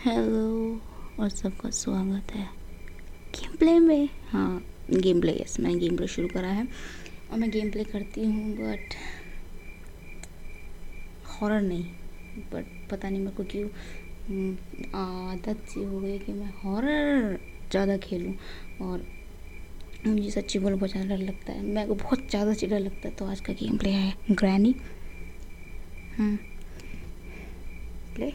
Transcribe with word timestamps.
Hello 0.00 0.80
और 1.20 1.28
सबका 1.28 1.68
स्वागत 1.70 2.32
है। 2.32 2.42
गेम 3.34 3.56
प्ले 3.58 3.78
में? 3.78 4.08
हाँ 4.30 4.62
गेम 4.90 5.20
प्ले 5.20 5.32
यस 5.32 5.58
मैंने 5.60 5.78
गेम 5.78 5.96
प्ले 5.96 6.06
शुरू 6.06 6.28
करा 6.28 6.48
है। 6.48 6.66
और 7.32 7.38
मैं 7.38 7.50
गेम 7.50 7.70
प्ले 7.70 7.84
करती 7.84 8.24
हूँ 8.24 8.54
बट 8.56 8.94
हॉरर 11.30 11.60
नहीं। 11.60 11.84
बट 12.52 12.64
पता 12.90 13.08
नहीं 13.08 13.20
मेरे 13.20 13.36
को 13.36 13.44
क्यों 13.44 13.68
हम्म, 14.28 14.56
आदत 14.98 15.64
सी 15.68 15.84
हो 15.84 16.00
गई 16.00 16.18
कि 16.18 16.32
मैं 16.32 16.52
हॉरर 16.64 17.38
ज़्यादा 17.70 17.96
खेलूँ। 17.98 18.34
और 18.80 19.06
मुझे 20.06 20.30
सच्ची 20.30 20.58
बोलो 20.58 20.76
बहुत 20.76 20.90
ज़्यादा 20.90 21.08
डर 21.08 21.22
लगता 21.22 21.52
है। 21.52 21.62
मेरे 21.64 21.88
को 21.88 21.94
बहुत 21.96 22.28
ज़्यादा 22.30 22.54
सी 22.54 22.66
डर 22.66 22.80
लगता 22.80 23.08
है। 23.08 23.14
तो 23.14 23.26
आज 23.26 23.40
का 23.40 23.52
गेम 23.54 23.78
प्ले 23.78 23.90
है 23.90 24.14
ग्रैनी 24.30 24.74
प्ले 28.14 28.32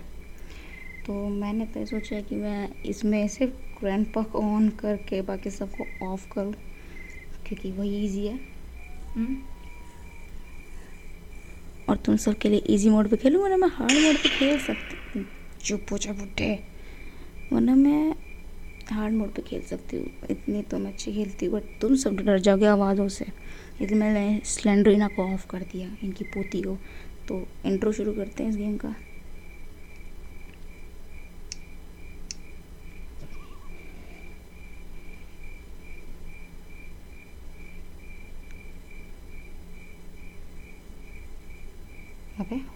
तो 1.08 1.14
मैंने 1.14 1.66
तो 1.66 1.86
सोचा 1.86 2.22
कि 2.22 2.36
मैं 2.36 2.82
इसमें 2.86 3.28
सिर्फ़ 3.28 3.54
ग्रैंड 3.80 4.06
पक 4.14 4.36
ऑन 4.36 4.70
करके 4.70 5.22
बाकी 5.22 5.50
सबको 5.50 6.08
ऑफ़ 6.08 6.28
करूँ 6.32 6.54
क्योंकि 7.48 7.72
वही 7.72 8.06
इजी 8.06 8.28
है। 8.28 8.40
हम्म। 9.16 9.38
और 11.90 11.98
तुम 11.98 12.16
सब 12.16 12.38
के 12.38 12.50
लिए 12.50 12.60
इजी 12.60 12.90
मोड 12.90 13.10
पे 13.10 13.18
खेलूँ 13.18 13.44
वरना 13.44 13.58
मैं 13.58 13.68
हार्ड 13.68 13.92
मोड 13.92 14.16
पे 14.16 14.30
खेल 14.30 14.60
सकती 14.60 15.20
हूँ। 15.20 15.26
चुप 15.64 15.86
हो 15.92 15.98
जा 15.98 16.14
बुढ़े। 16.14 16.64
वरना 17.54 17.76
मैं 17.76 18.16
हार्ड 18.92 19.14
मोड 19.14 19.34
पे 19.34 19.42
खेल 19.42 19.62
सकती 19.62 19.98
हूँ। 19.98 20.08
इतनी 20.30 20.62
तो 20.62 20.78
मैं 20.78 20.92
अच्छी 20.92 21.14
खेलती 21.14 21.46
हूँ 21.46 21.56
बट 21.56 21.64
तुम 21.82 21.96
सब 21.96 22.16
डर 22.16 22.40
जाओगे 22.40 22.66
आवाज़ों 22.66 23.08
से। 23.08 23.26
इसलिए 23.82 24.00
मैंने 24.00 24.42
स्लेंडरीना 24.46 25.08
को 25.08 25.34
ऑफ़ 25.34 25.48
कर 25.48 25.60
दिया 25.60 25.96
इनकी 26.04 26.26
पोती 26.26 26.62
को। 26.62 26.78
तो 27.28 27.48
इंट्रो 27.66 27.92
शुरू 27.92 28.14
करते 28.14 28.44
हैं 28.44 28.50
इस 28.50 28.58
गेम 28.58 28.78
का। 28.78 28.96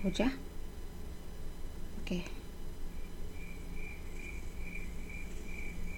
जा 0.09 0.25
ओके 1.97 2.15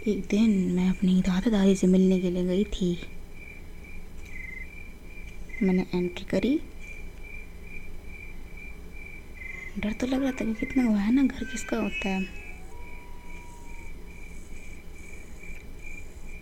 एक 0.08 0.26
दिन 0.30 0.52
मैं 0.76 0.90
अपनी 0.90 1.22
दादा 1.22 1.52
दादी 1.52 1.76
से 1.76 1.88
मिलने 1.88 2.20
के 2.20 2.30
लिए 2.32 2.44
गई 2.46 2.64
थी। 2.64 2.98
मैंने 5.64 5.86
एंट्री 5.96 6.26
करी। 6.26 6.60
डर 9.80 9.92
तो 9.92 10.08
लग 10.08 10.22
रहा 10.22 10.32
था 10.32 10.46
कि 10.46 10.54
कितना 10.54 10.84
हुआ 10.84 11.00
है 11.00 11.14
ना 11.14 11.24
घर 11.24 11.44
किसका 11.44 11.78
होता 11.78 12.10
है। 12.10 12.24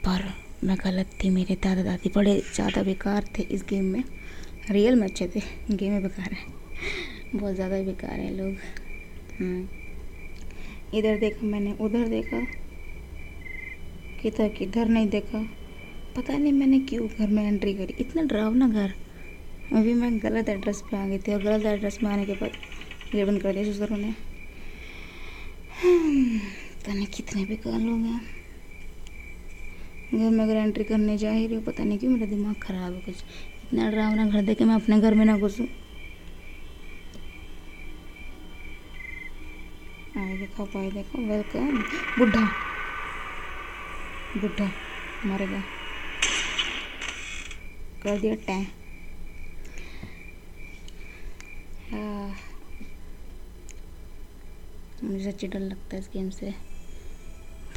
पर 0.06 0.34
मैं 0.64 0.78
गलत 0.84 1.10
थी, 1.24 1.30
मेरे 1.30 1.56
दादा 1.56 1.84
दादी 1.84 2.12
बड़े 2.16 2.40
ज़्यादा 2.54 2.84
बेकार 2.84 3.26
थे 3.38 3.44
इस 3.44 3.64
गेम 3.70 3.86
में। 3.86 4.04
रियल 4.72 4.96
में 4.96 5.08
अच्छे 5.08 5.28
थे 5.28 5.42
गेम 5.72 5.92
में 5.94 6.04
बेकार 6.04 6.34
है। 6.34 6.46
बहुत 7.36 7.56
ज़्यादा 7.56 7.76
ही 7.76 7.84
बेकार 7.84 8.20
है 8.20 8.34
लोग। 8.34 8.56
हम्म। 9.40 9.68
इधर 10.94 11.18
देखा 11.18 11.48
मैंने 11.48 11.76
उधर 11.82 12.08
देखा। 12.08 12.40
किधर 14.22 14.50
किधर 14.50 14.88
नहीं 14.88 15.08
देखा। 15.08 15.42
पता 16.16 16.38
नहीं 16.38 16.54
मैंने 16.54 16.80
क्यों 16.80 17.08
घर 17.08 17.28
में 17.28 17.44
एंट्री 17.44 17.74
करी। 17.74 17.96
इतना 18.00 18.24
डरावना 18.24 18.68
घर। 18.68 18.94
अभी 19.74 19.94
मैं 19.94 20.12
गलत 20.24 20.50
एड्रेस 20.50 20.82
पे 20.82 20.98
आ 20.98 21.06
गई 21.08 21.18
थी 21.18 21.34
और 21.34 21.42
गलत 21.42 21.66
एड्रेस 21.66 22.00
में 22.04 22.10
आने 22.12 22.26
के 22.26 22.34
बाद 22.34 23.16
ये 23.16 23.26
बंद 23.26 23.42
कर 23.42 23.54
दिया 23.54 23.74
ससुरों 23.74 23.98
ने। 23.98 24.14
हम्म, 25.84 26.40
पता 26.40 26.94
नहीं 26.94 27.08
कितने 27.08 27.46
बेकार 27.46 27.80
लोग 27.80 28.00
हैं। 28.00 28.22
घर 30.14 30.30
में 30.30 30.44
अगर 30.44 30.56
एंट्री 30.56 30.84
करने 30.84 31.18
जा 31.18 31.32
ही 31.32 31.46
रही 31.48 31.56
हो 31.56 31.62
पता 31.62 31.84
नहीं 31.84 32.00
क्यों 32.00 32.12
मेरा 32.12 32.26
दिमाग 32.26 32.56
ख़राब 32.56 32.94
है 32.94 33.00
कुछ 33.02 33.24
इतना 33.64 33.90
डरावना 33.90 34.26
घर 34.26 34.42
देखे 34.42 34.66
मैं 34.66 34.76
अपने 34.76 35.00
घर 35.00 35.14
में 35.14 35.26
ना 35.26 35.38
घुसूँ। 35.38 35.68
आए 40.60 40.90
देखो 40.92 40.92
देखो 40.92 41.22
वेलकम 41.24 41.84
बुढ़ा 42.18 42.46
बुढ़ा 44.38 44.70
मरेगा 45.26 45.62
कर 48.04 48.20
दिया 48.20 48.36
टैं 48.48 48.66
मुझे 55.04 55.32
सच्ची 55.32 55.48
डर 55.48 55.60
लगता 55.60 55.96
है 55.96 56.02
इस 56.02 56.10
गेम 56.14 56.30
से। 56.30 56.54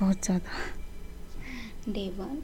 बहुत 0.00 0.24
ज़्यादा। 0.24 0.50
डे 1.92 2.08
वन 2.18 2.42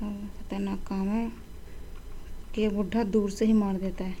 खतरनाक 0.00 0.77
काम 0.88 1.08
है 1.08 1.26
ये 2.58 2.68
बुढ़ा 2.68 3.02
दूर 3.04 3.30
से 3.30 3.44
ही 3.44 3.52
मार 3.52 3.76
देता 3.76 4.04
है। 4.04 4.16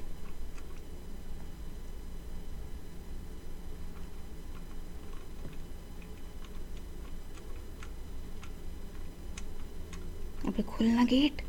अबे 10.46 10.62
खुलना 10.62 11.04
गेट 11.04 11.42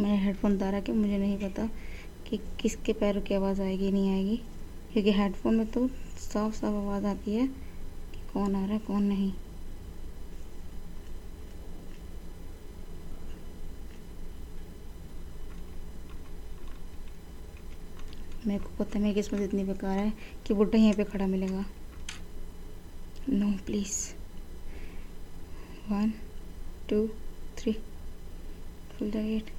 मैंने 0.00 0.16
हेडफोन 0.18 0.54
उतारा 0.56 0.80
कि, 0.80 0.92
मुझे 0.92 1.18
नहीं 1.18 1.36
पता 1.38 1.66
कि 2.26 2.36
किसके 2.60 2.92
पैरों 2.92 3.20
की 3.22 3.34
आवाज़ 3.34 3.60
आएगी, 3.62 3.90
नहीं 3.92 4.10
आएगी। 4.10 4.40
क्योंकि 4.92 5.12
हेडफोन 5.12 5.56
में 5.56 5.66
तो 5.66 5.86
साफ़ 6.18 6.54
साफ़ 6.54 6.74
आवाज़ 6.74 7.06
आती 7.06 7.34
है 7.34 7.46
कि 7.46 8.20
कौन 8.32 8.54
आ 8.56 8.64
रहा 8.64 8.72
है, 8.72 8.78
कौन 8.78 9.02
नहीं। 9.02 9.32
मेरे 18.46 18.58
को 18.58 18.70
पता 18.78 18.98
है 18.98 19.02
मेरी 19.02 19.14
किस्मत 19.14 19.40
इतनी 19.40 19.64
बेकार 19.64 19.98
है 19.98 20.12
कि 20.46 20.54
बुढ़ा 20.54 20.78
यहीं 20.78 20.94
पे 20.94 21.04
खड़ा 21.04 21.26
मिलेगा। 21.26 21.64
No 23.30 23.52
please 23.66 23.96
one 25.90 26.12
two 26.88 27.06
three 27.58 27.72
खुल 27.72 29.10
जा 29.10 29.22
गेट 29.22 29.50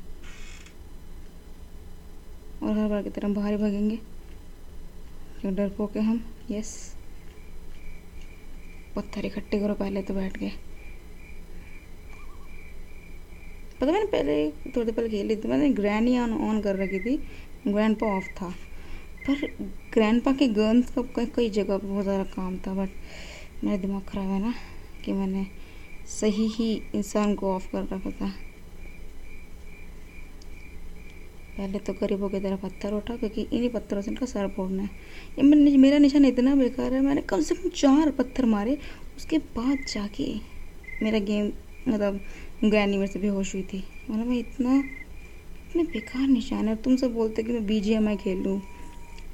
और 2.63 2.77
हर 2.77 2.87
बार 2.89 3.03
की 3.03 3.09
तरह 3.09 3.33
बाहर 3.33 3.51
ही 3.51 3.57
भागेंगे। 3.57 4.10
क्यों 5.41 5.53
डर 5.56 5.69
पोके 5.69 6.00
हम 6.00 6.24
यस 6.52 6.72
पत्थर 8.96 9.25
इकट्ठे 9.25 9.59
करो, 9.59 9.74
पहले 9.74 10.02
तो 10.02 10.13
बैठ 10.13 10.38
गए। 10.38 10.52
पता 13.81 13.91
मैंने 13.91 14.06
पहले 14.06 14.35
थोड़ी 14.50 14.85
देर 14.85 14.96
पहले 14.96 15.09
खेली 15.09 15.35
थी, 15.35 15.47
मैंने 15.47 15.69
ग्रैंड 15.69 16.07
ही 16.07 16.18
ऑन 16.19 16.34
ऑन 16.40 16.62
कर 16.62 16.75
रखी 16.75 17.00
थी। 17.00 17.16
ग्रैंड 17.68 17.97
पा 18.00 18.07
ऑफ़ 18.07 18.28
था। 18.35 18.50
पर 19.28 19.47
ग्रैंड 19.94 20.22
पा 20.24 20.31
के 20.34 20.47
गन्स 20.50 20.90
का 20.90 21.02
कई 21.16 21.25
कई 21.35 21.50
जगह 21.50 21.78
पर 21.78 21.88
बहुत 21.88 22.03
ज़्यादा 22.03 22.23
काम 22.35 22.58
था 22.58 22.73
बट 22.73 22.90
मेरा 23.63 23.78
दिमाग 23.78 24.02
ख़राब 24.02 24.29
है 24.29 24.40
ना, 24.41 24.53
कि 25.06 25.13
मैंने 25.13 25.46
सही 26.09 26.47
ही 26.50 26.72
इंसान 26.96 27.35
को 27.35 27.53
ऑफ़ 27.56 27.68
कर 27.72 27.84
रखा 27.94 28.12
था। 28.12 28.31
पहले 31.61 31.79
तो 31.79 31.93
गरीबों 31.93 32.28
की 32.29 32.40
तरह 32.40 32.55
पत्थर 32.58 32.93
उठा, 32.93 33.16
क्योंकि 33.16 33.41
इन्हीं 33.53 33.69
पत्थरों 33.69 34.02
से 34.02 34.09
इनका 34.11 34.25
सर 34.25 34.47
फोड़ना 34.55 34.84
है। 34.84 34.90
ये 35.37 35.43
मैंने 35.43 35.75
मेरा 35.78 35.97
निशान 35.97 36.25
इतना 36.25 36.55
बेकार 36.55 36.93
है, 36.93 37.02
मैंने 37.02 37.22
कम 37.22 37.41
से 37.41 37.55
कम 37.55 37.69
चार 37.72 38.11
पत्थर 38.11 38.46
मारे, 38.46 38.78
उसके 39.17 39.37
बाद 39.53 39.84
जाके 39.87 40.25
मेरा 41.03 41.19
गेम 41.19 41.52
मतलब 41.87 42.19
ग्रैनी 42.63 42.97
मेरे 42.97 43.11
से 43.11 43.19
बेहोश 43.19 43.53
हुई 43.55 43.63
थी। 43.63 43.84
मतलब 44.09 44.25
मैं 44.28 44.37
इतना, 44.37 44.78
इतने 45.69 45.84
बेकार 45.84 46.28
निशान 46.28 46.67
है 46.67 46.75
तुम 46.81 46.96
सब 46.96 47.13
बोलते 47.13 47.43
कि 47.43 47.53
मैं 47.53 47.66
बी 47.66 47.79
जी 47.81 47.93
एम 47.93 48.08
आई 48.08 48.17
खेलूँ 48.17 48.59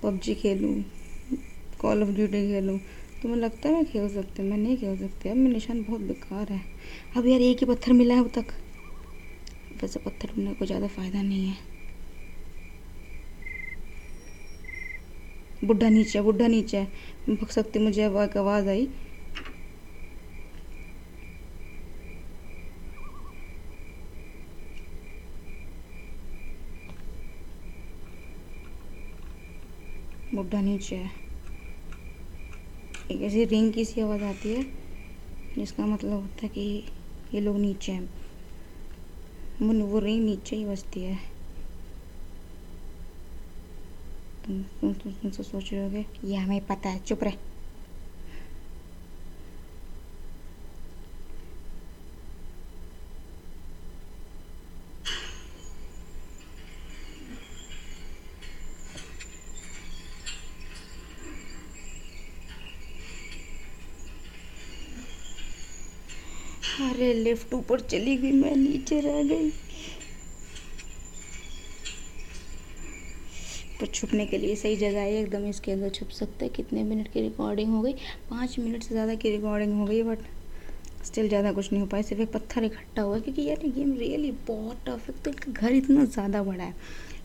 पबजी 0.03 0.35
खेलूँ 0.35 0.73
कॉल 1.81 2.03
ऑफ़ 2.03 2.09
ड्यूटी 2.09 2.45
खेलूँ। 2.47 2.77
तो 3.21 3.29
मुझे 3.29 3.41
लगता 3.41 3.69
है 3.69 3.75
मैं 3.75 3.85
खेल 3.85 4.09
सकती 4.09 4.41
हूँ, 4.41 4.49
मैं 4.51 4.57
नहीं 4.57 4.77
खेल 4.77 4.97
सकती। 4.97 5.29
अब 5.29 5.37
मेरा 5.37 5.53
निशान 5.53 5.81
बहुत 5.83 6.01
बेकार 6.01 6.51
है। 6.51 6.61
अब 7.17 7.27
यार, 7.27 7.41
एक 7.41 7.59
ही 7.59 7.65
पत्थर 7.65 7.93
मिला 7.93 8.13
है 8.13 8.23
अब 8.23 8.29
तक। 8.35 8.53
वैसे 9.81 9.99
पत्थर 9.99 10.35
ढूँढने 10.35 10.53
को 10.53 10.65
ज़्यादा 10.65 10.87
फ़ायदा 10.87 11.21
नहीं 11.21 11.47
है। 11.47 11.76
बुढ़ा 15.65 15.89
नीचे 15.89 16.21
बुढ़ा 16.21 16.47
नीचे। 16.47 16.87
भग 17.29 17.47
सकती 17.47 17.79
मुझे 17.79 18.05
एक 18.05 18.37
आवाज़ 18.37 18.69
आई। 18.69 18.87
बुढ़ा 30.33 30.61
नीचे। 30.61 30.95
है 30.95 31.11
एक 33.11 33.21
ऐसी 33.21 33.45
रिंग 33.45 33.73
की 33.73 33.85
सी 33.85 34.01
आवाज़ 34.01 34.23
आती 34.23 34.53
है, 34.53 34.63
जिसका 35.57 35.85
मतलब 35.85 36.11
होता 36.11 36.39
है 36.43 36.49
कि 36.49 36.83
ये 37.33 37.39
लोग 37.41 37.57
नीचे 37.57 37.91
हैं। 37.91 38.09
वो 39.61 39.99
रिंग 39.99 40.25
नीचे 40.25 40.55
ही 40.55 40.65
बजती 40.65 41.03
है। 41.03 41.36
तुम 44.47 44.61
तुम 44.81 44.93
तुम, 44.93 45.11
तुमसे 45.13 45.43
सोच 45.43 45.71
रहे 45.73 45.83
होगे? 45.83 46.05
ये 46.23 46.35
हमें 46.35 46.65
पता 46.65 46.89
है। 46.89 46.99
चुप 46.99 47.23
रहे। 47.23 47.35
अरे 66.81 67.13
लिफ्ट 67.13 67.53
ऊपर 67.53 67.79
चली 67.79 68.15
गई, 68.17 68.31
मैं 68.31 68.55
नीचे 68.55 68.99
रह 68.99 69.23
गई। 69.23 69.51
छुपने 73.97 74.25
के 74.25 74.37
लिए। 74.37 74.55
सही 74.55 74.75
जगह 74.77 74.99
है, 74.99 75.13
एकदम 75.13 75.45
इसके 75.45 75.71
अंदर 75.71 75.89
छुप 75.89 76.09
सकते 76.09 76.45
हैं। 76.45 76.53
कितने 76.53 76.83
मिनट 76.83 77.11
की 77.13 77.21
रिकॉर्डिंग 77.21 77.73
हो 77.73 77.81
गई? 77.81 77.93
पाँच 78.29 78.57
मिनट 78.59 78.83
से 78.83 78.95
ज़्यादा 78.95 79.15
की 79.15 79.29
रिकॉर्डिंग 79.31 79.73
हो 79.79 79.85
गई 79.85 80.01
बट 80.03 80.19
स्टिल 81.05 81.27
ज़्यादा 81.27 81.51
कुछ 81.51 81.71
नहीं 81.71 81.81
हो 81.81 81.87
पाया। 81.87 82.03
सिर्फ़ 82.03 82.21
एक 82.21 82.31
पत्थर 82.31 82.63
इकट्ठा 82.63 83.01
हुआ 83.01 83.19
क्योंकि 83.19 83.43
यार 83.43 83.67
गेम 83.67 83.93
रियली 83.97 84.31
बहुत 84.47 84.81
टफ 84.87 85.07
है। 85.09 85.15
तो 85.15 85.31
इनका 85.31 85.51
घर 85.51 85.73
इतना 85.73 86.05
ज़्यादा 86.05 86.43
बड़ा 86.43 86.63
है। 86.63 86.73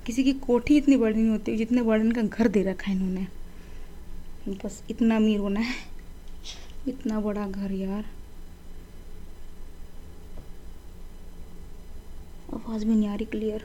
किसी 0.06 0.24
की 0.24 0.32
कोठी 0.40 0.76
इतनी 0.76 0.96
बड़ी 0.96 1.14
नहीं 1.14 1.30
होती, 1.30 1.56
जितने 1.56 1.82
बड़ा 1.82 2.02
इनका 2.02 2.22
घर 2.22 2.48
दे 2.48 2.62
रखा 2.62 2.90
है 2.90 2.96
इन्होंने। 2.96 3.26
बस 4.64 4.82
इतना 4.90 5.16
अमीर 5.16 5.38
होना 5.40 5.60
है। 5.60 5.74
इतना 6.88 7.20
बड़ा 7.20 7.46
घर 7.48 7.72
यार। 7.72 8.04
आवाज़ 12.54 12.84
भी 12.84 12.94
नहीं 12.94 13.08
आ 13.08 13.14
रही 13.14 13.24
क्लियर 13.26 13.64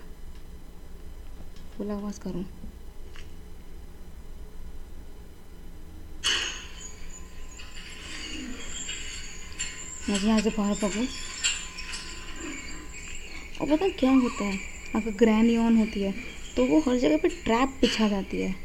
फुल 1.77 1.91
आवाज़ 1.91 2.19
करूँ? 2.19 2.45
मुझे 10.09 10.27
यहाँ 10.27 10.39
से 10.41 10.49
बाहर 10.49 10.75
पकूँ 10.75 11.05
और 13.61 13.67
पता 13.67 13.87
क्या 13.89 14.11
होता 14.11 14.43
है? 14.43 14.57
अगर 14.95 15.11
ग्रैनी 15.17 15.57
ऑन 15.57 15.77
होती 15.77 16.01
है 16.01 16.13
तो 16.55 16.65
वो 16.65 16.79
हर 16.87 16.97
जगह 16.97 17.17
पे 17.17 17.27
ट्रैप 17.43 17.77
बिछा 17.81 18.07
जाती 18.09 18.41
है। 18.41 18.55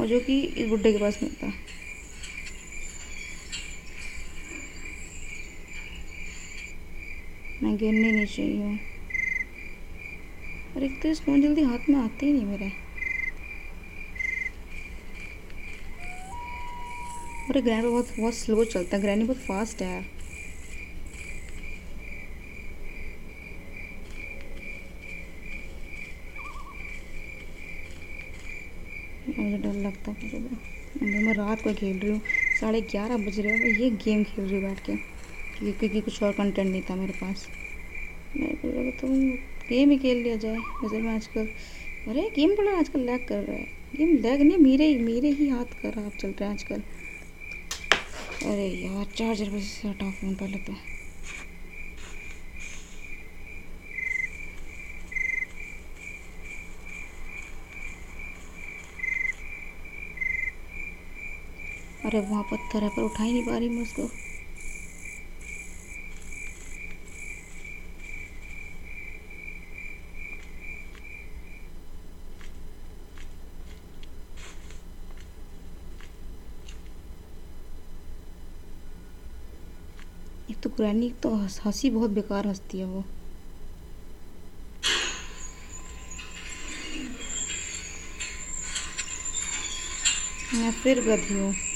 और 0.00 0.06
जो 0.06 0.20
कि 0.20 0.40
इस 0.42 0.68
बुड्ढे 0.68 0.92
के 0.92 0.98
पास 0.98 1.18
मिलता 1.22 1.46
है। 1.46 1.52
मैं 7.62 7.76
गिरने 7.76 8.10
नहीं 8.12 8.26
चाहिए। 8.26 8.78
और 10.76 10.84
एक 10.84 11.00
तो 11.02 11.14
स्पून 11.14 11.42
जल्दी 11.42 11.62
हाथ 11.62 11.88
में 11.90 11.96
आते 11.98 12.26
ही 12.26 12.32
नहीं 12.32 12.46
मेरे। 12.46 12.72
और 17.48 17.60
ग्रैनी 17.60 17.88
बहुत 17.88 18.12
बहुत 18.18 18.34
स्लो 18.34 18.64
चलता 18.64 18.96
है। 18.96 19.02
ग्रैनी 19.02 19.24
बहुत 19.24 19.46
फास्ट 19.46 19.82
है 19.82 19.92
यार 19.92 20.04
मुझे 29.38 29.56
डर 29.58 29.74
लगता 29.76 30.10
है 30.10 30.28
अभी 30.30 31.24
मैं 31.24 31.32
रात 31.34 31.53
को 31.64 31.72
खेल 31.74 31.98
रही 31.98 32.10
हूँ। 32.10 32.20
साढ़े 32.60 32.80
ग्यारह 32.80 33.16
बज 33.16 33.40
रहे 33.40 33.52
हैं। 33.52 33.78
ये 33.80 33.90
गेम 34.04 34.24
खेल 34.24 34.44
रही 34.44 34.54
हूँ 34.54 34.62
बैठ 34.64 34.80
के। 34.86 34.96
क्योंकि 35.72 36.00
कुछ 36.00 36.22
और 36.22 36.32
कंटेंट 36.32 36.70
नहीं 36.70 36.82
था 36.82 36.96
मेरे 36.96 37.12
पास। 37.12 37.46
मैं 38.36 38.90
तो 38.90 39.08
गेम 39.68 39.90
ही 39.90 39.98
खेल 39.98 40.22
लिया 40.22 40.36
जाए। 40.36 40.56
वैसे 40.56 40.98
मैं 40.98 41.14
आजकल, 41.14 41.48
अरे 42.08 42.30
गेम 42.36 42.54
बड़ा 42.56 42.78
आजकल 42.78 43.00
लैग 43.00 43.26
कर 43.28 43.42
रहा 43.42 43.56
है। 43.56 43.66
गेम 43.96 44.16
लैग 44.16 44.42
नहीं, 44.42 44.58
मेरे 44.58 44.86
ही 44.86 44.98
मेरे 44.98 45.28
ही 45.30 45.48
हाथ 45.48 45.80
खराब 45.82 46.10
चल 46.20 46.28
रहे 46.30 46.44
हैं 46.44 46.52
आजकल। 46.52 46.82
अरे 48.50 48.66
यार 48.68 49.04
चार्जर 49.16 49.50
बस 49.50 49.80
हटा 49.84 50.10
फ़ोन 50.10 50.34
पहले 50.34 50.58
तो। 50.58 50.72
अरे 62.04 62.20
वहाँ 62.20 62.42
पत्थर 62.42 62.82
है, 62.82 62.88
पर 62.88 63.02
उठा 63.02 63.22
ही 63.24 63.32
नहीं 63.32 63.44
पा 63.46 63.56
रही 63.58 63.68
मैं 63.68 63.82
उसको। 63.82 64.02
एक 80.50 80.60
तो 80.62 80.70
ग्रैनी 80.70 81.10
तो 81.22 81.34
हँसी 81.64 81.90
बहुत 81.90 82.10
बेकार 82.10 82.46
हंसती 82.46 82.78
है 82.78 82.84
वो। 82.84 83.04
मैं 90.54 90.72
फिर 90.72 91.00
गधी 91.00 91.34
हूँ। 91.34 91.73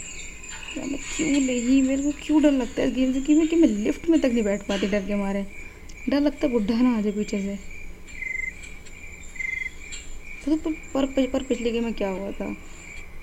मैं 0.76 0.98
क्यों 1.16 1.28
नहीं 1.28 1.82
मेरे 1.82 2.02
को 2.02 2.12
क्यों 2.22 2.42
डर 2.42 2.50
लगता 2.50 2.82
है 2.82 2.88
इस 2.88 2.94
गेम 2.94 3.12
से 3.12 3.20
कि 3.20 3.34
मैं 3.34 3.48
कि 3.48 3.56
मैं 3.56 3.68
लिफ्ट 3.68 4.08
में 4.08 4.20
तक 4.20 4.26
नहीं 4.26 4.42
बैठ 4.42 4.62
पाती 4.62 4.86
डर 4.86 5.06
के 5.06 5.14
मारे। 5.14 5.46
डर 6.08 6.20
लगता 6.20 6.46
है 6.46 6.52
बुढ़ा 6.52 6.82
ना 6.82 6.98
आ 6.98 7.00
जाए 7.00 7.12
पीछे 7.12 7.40
से। 7.40 7.56
तो 10.44 10.70
पर, 10.70 11.06
पर, 11.06 11.26
पर 11.26 11.42
पिछले 11.42 11.70
गेम 11.70 11.84
में 11.84 11.94
क्या 11.94 12.08
हुआ 12.08 12.30
था? 12.30 12.56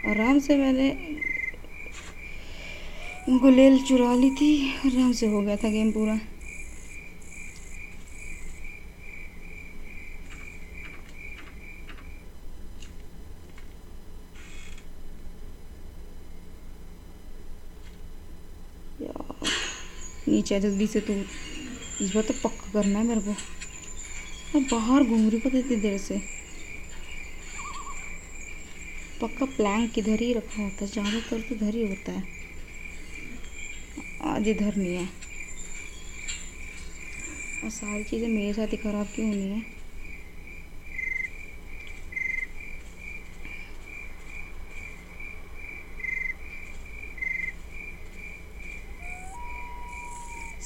आराम 0.08 0.40
से 0.40 0.58
मैंने 0.58 0.90
गुलेल 3.30 3.82
चुरा 3.82 4.16
ली 4.16 4.30
थी 4.30 4.74
आराम 4.86 5.12
से 5.12 5.28
हो 5.28 5.42
गया 5.42 5.56
था 5.56 5.70
गेम 5.70 5.92
पूरा। 5.92 6.20
नीचे 20.46 20.60
जल्दी 20.60 20.86
से 20.88 21.00
तू 21.02 21.14
इस 22.06 22.12
बार 22.14 22.24
तो 22.24 22.34
पक्का 22.34 22.72
करना 22.74 23.00
है 23.00 23.06
मेरे 23.06 23.22
को। 23.22 23.32
मैं 24.54 24.64
बाहर 24.64 25.04
घूम 25.04 25.30
रही 25.30 25.40
पता 25.40 25.58
इतनी 25.58 25.76
देर 25.76 25.98
से। 25.98 26.18
पक्का 29.22 29.46
प्लैंक 29.56 29.92
किधर 29.94 30.22
ही 30.22 30.32
रखा 30.34 30.62
होता 30.62 30.86
है 30.86 30.88
ज़्यादातर 30.88 31.42
तो 31.42 31.56
इधर 31.56 31.76
ही 31.76 31.88
होता 31.88 32.12
है। 32.12 32.24
आज 34.34 34.48
इधर 34.48 34.76
नहीं 34.76 34.96
है। 34.96 35.06
और 37.64 37.70
सारी 37.72 38.04
चीज़ें 38.04 38.28
मेरे 38.28 38.54
साथ 38.54 38.68
ही 38.68 38.78
ख़राब 38.78 39.08
क्यों 39.16 39.28
होनी 39.28 39.48
है? 39.48 39.62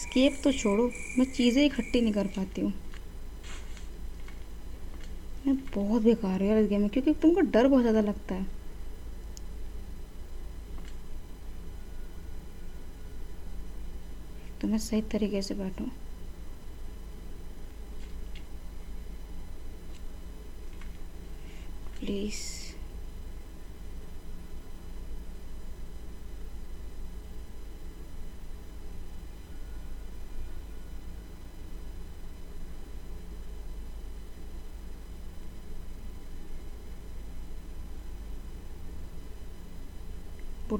स्केप 0.09 0.39
तो 0.43 0.51
छोड़ो, 0.51 0.83
मैं 1.17 1.25
चीज़ें 1.25 1.65
इकट्ठी 1.65 1.99
नहीं 2.01 2.13
कर 2.13 2.27
पाती 2.27 2.61
हूँ। 2.61 2.73
मैं 5.45 5.55
बहुत 5.75 6.01
बेकार 6.01 6.41
है 6.41 6.47
यार 6.47 6.57
इस 6.57 6.67
गेम 6.67 6.81
में, 6.81 6.89
क्योंकि 6.89 7.13
तुमको 7.13 7.41
डर 7.41 7.67
बहुत 7.67 7.81
ज़्यादा 7.81 8.01
लगता 8.01 8.35
है। 8.35 8.45
तो 14.61 14.67
मैं 14.67 14.77
सही 14.77 15.01
तरीके 15.01 15.41
से 15.41 15.55
बैठूं। 15.55 15.85
प्लीज़ 21.99 22.58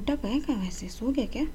बुढ़ा 0.10 0.22
कहेगा 0.22 0.54
वैसे? 0.62 0.88
सो 0.90 1.12
गया 1.12 1.26
क्या? 1.26 1.48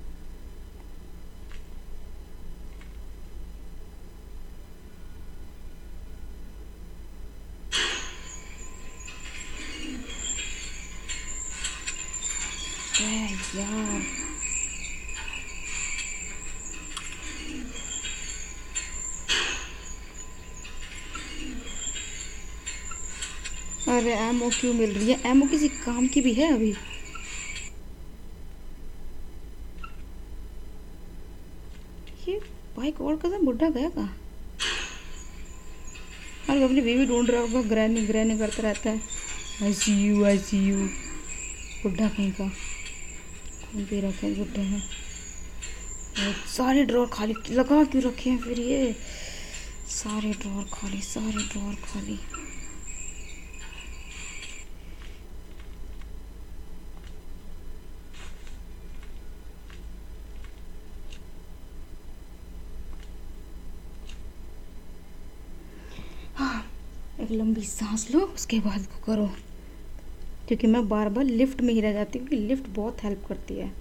अरे 23.88 24.12
एमओ 24.12 24.48
क्यों 24.50 24.72
मिल 24.74 24.92
रही 24.92 25.10
है? 25.10 25.20
एमओ 25.26 25.46
किसी 25.46 25.68
काम 25.68 26.06
की 26.06 26.20
भी 26.20 26.32
है 26.34 26.52
अभी? 26.52 26.74
बाइक 32.84 33.00
और 33.00 33.16
कसम 33.16 33.44
बुढ़ा 33.44 33.68
गया 33.70 33.88
कहा? 33.88 34.08
और 36.50 36.62
अपनी 36.62 36.80
बीवी 36.80 37.06
ढूंढ 37.06 37.30
रहा 37.30 37.40
होगा, 37.40 37.62
ग्रहणी 37.62 38.00
ग्रहणी 38.06 38.38
करता 38.38 38.62
रहता 38.62 38.90
है। 38.90 39.00
आई 39.62 39.72
सी 39.72 39.92
यू 40.06 40.24
आई 40.24 40.38
सी 40.38 40.58
यू 40.58 40.76
बुढ़ा 40.76 42.08
कहीं 42.08 42.30
का? 42.32 42.48
कौन 43.62 43.84
पी 43.84 44.00
रखे 44.00 44.26
हैं 44.26 44.36
बुढ़े 44.38 44.62
हैं? 44.62 44.82
सारे 46.56 46.84
ड्रॉर 46.84 47.06
खाली, 47.12 47.34
लगा 47.50 47.84
क्यों 47.84 48.02
रखे 48.02 48.30
हैं 48.30 48.38
फिर 48.38 48.60
ये? 48.60 48.96
सारे 49.88 50.32
ड्रॉर 50.32 50.68
खाली, 50.72 51.00
सारे 51.00 51.48
ड्रॉर 51.48 51.74
खाली। 51.74 52.18
एक 67.24 67.30
लंबी 67.30 67.62
सांस 67.62 68.06
लो, 68.10 68.20
उसके 68.20 68.58
बाद 68.60 68.86
को 68.86 69.04
करो। 69.04 69.26
क्योंकि 70.48 70.66
मैं 70.66 70.88
बार 70.88 71.08
बार 71.08 71.24
लिफ्ट 71.24 71.60
में 71.60 71.72
ही 71.74 71.80
रह 71.80 71.92
जाती 71.92 72.18
हूँ 72.18 72.28
क्योंकि 72.28 72.46
लिफ्ट 72.46 72.68
बहुत 72.76 73.04
हेल्प 73.04 73.24
करती 73.28 73.54
है। 73.54 73.72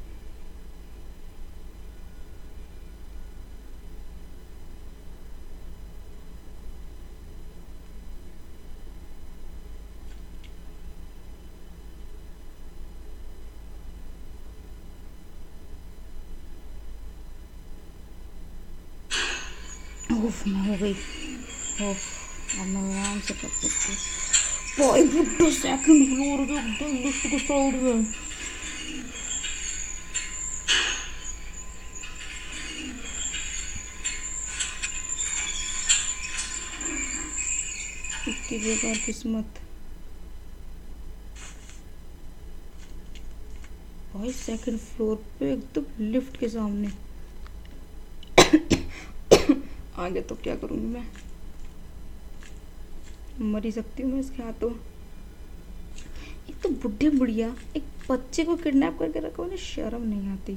मैं 20.47 20.67
हो 20.67 20.75
गई। 20.77 20.93
मैं 22.57 22.99
आराम 22.99 23.19
से 23.19 23.33
कर 23.33 23.49
सकती 23.49 23.93
भाई 24.79 25.03
बुड्ढा 25.07 25.49
सेकंड 25.49 26.07
फ्लोर 26.07 26.39
में 27.83 28.05
बेकार 38.53 38.97
किस्मत। 39.05 39.59
भाई 44.13 44.31
सेकंड 44.31 44.79
फ्लोर 44.79 45.15
पे 45.39 45.51
एकदम 45.53 45.85
लिफ्ट 46.11 46.37
के 46.39 46.49
सामने। 46.49 46.87
आगे 49.97 50.21
तो 50.21 50.35
क्या 50.35 50.55
करूँगी 50.55 50.87
मैं? 50.87 51.07
मर 53.41 53.65
ही 53.65 53.71
सकती 53.71 54.03
हूँ 54.03 54.11
मैं 54.11 54.19
इसके 54.19 54.43
हाथों। 54.43 54.71
एक 56.49 56.55
तो 56.63 56.69
बुढ़े 56.69 57.09
बुढ़िया, 57.09 57.53
एक 57.75 57.83
बच्चे 58.09 58.43
को 58.43 58.55
किडनैप 58.55 58.97
करके 58.99 59.19
रखा, 59.19 59.43
उन्हें 59.43 59.57
शर्म 59.57 60.03
नहीं 60.03 60.29
आती। 60.29 60.53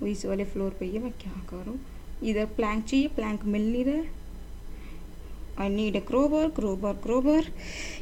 वो 0.00 0.06
इस 0.06 0.24
वाले 0.26 0.44
फ्लोर 0.44 0.76
पे 0.80 0.86
है 0.86 0.98
मैं 0.98 1.12
क्या 1.12 1.32
करूँ? 1.50 1.78
इधर 2.22 2.44
प्लैंक 2.56 2.84
चाहिए 2.84 3.08
प्लैंक 3.08 3.44
मिल 3.44 3.70
नहीं 3.72 3.84
रहा 3.84 5.62
आई 5.62 5.68
नीड 5.68 5.96
ए 5.96 6.00
क्रोबर 6.00 6.48
क्रोबर 6.50 6.92
क्रोबर 7.02 7.46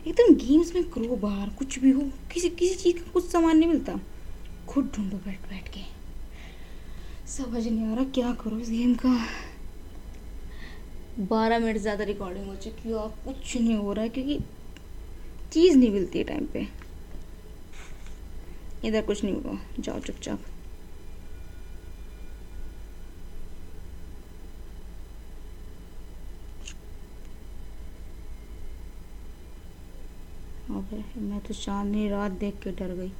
एकदम 0.07 0.35
गेम्स 0.37 0.75
में 0.75 0.85
क्रोबार 0.91 1.51
कुछ 1.59 1.79
भी 1.79 1.91
हो, 1.91 2.03
किसी 2.33 2.49
किसी 2.51 2.75
चीज़ 2.75 2.97
का 2.97 3.11
कुछ 3.13 3.25
सामान 3.31 3.59
नहीं 3.59 3.69
मिलता। 3.69 3.99
खुद 4.69 4.91
ढूंढो 4.97 5.17
बैठ 5.17 5.49
बैठ 5.49 5.69
के। 5.69 5.81
समझ 7.29 7.67
नहीं 7.67 7.87
आ 7.87 7.95
रहा 7.95 8.05
क्या 8.05 8.33
करो 8.35 8.59
इस 8.59 8.71
गेम 8.71 8.95
का। 8.95 9.17
बारह 11.21 11.59
मिनट 11.59 11.77
ज़्यादा 11.79 12.05
रिकॉर्डिंग 12.05 12.47
हो 12.47 12.55
चुकी 12.57 12.89
है 12.89 12.95
और 12.95 13.09
कुछ 13.25 13.57
नहीं 13.57 13.77
हो 13.77 13.93
रहा 13.93 14.03
है 14.03 14.09
क्योंकि 14.09 14.39
चीज़ 15.53 15.77
नहीं 15.79 15.91
मिलती 15.91 16.19
है 16.19 16.25
टाइम 16.25 16.47
पे। 16.53 16.67
इधर 18.85 19.03
कुछ 19.03 19.23
नहीं 19.25 19.35
होगा 19.35 19.59
जाओ 19.81 20.01
चुपचाप। 20.01 20.45
मैं 31.19 31.41
तो 31.41 31.55
चांदनी 31.55 32.09
रात 32.09 32.33
देख 32.41 32.59
के 32.63 32.71
डर 32.73 32.95
गई। 32.95 33.13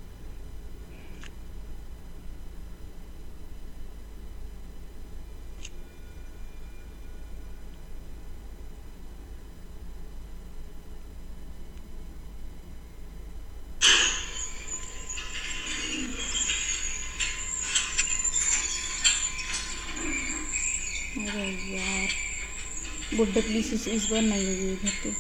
बुड्ढे 23.33 23.49
प्लीज़ 23.49 23.89
इस, 23.89 24.09
बार 24.11 24.23
नहीं 24.23 24.43
लगी 24.45 24.73
इधर 24.73 24.91
पे 25.03 25.11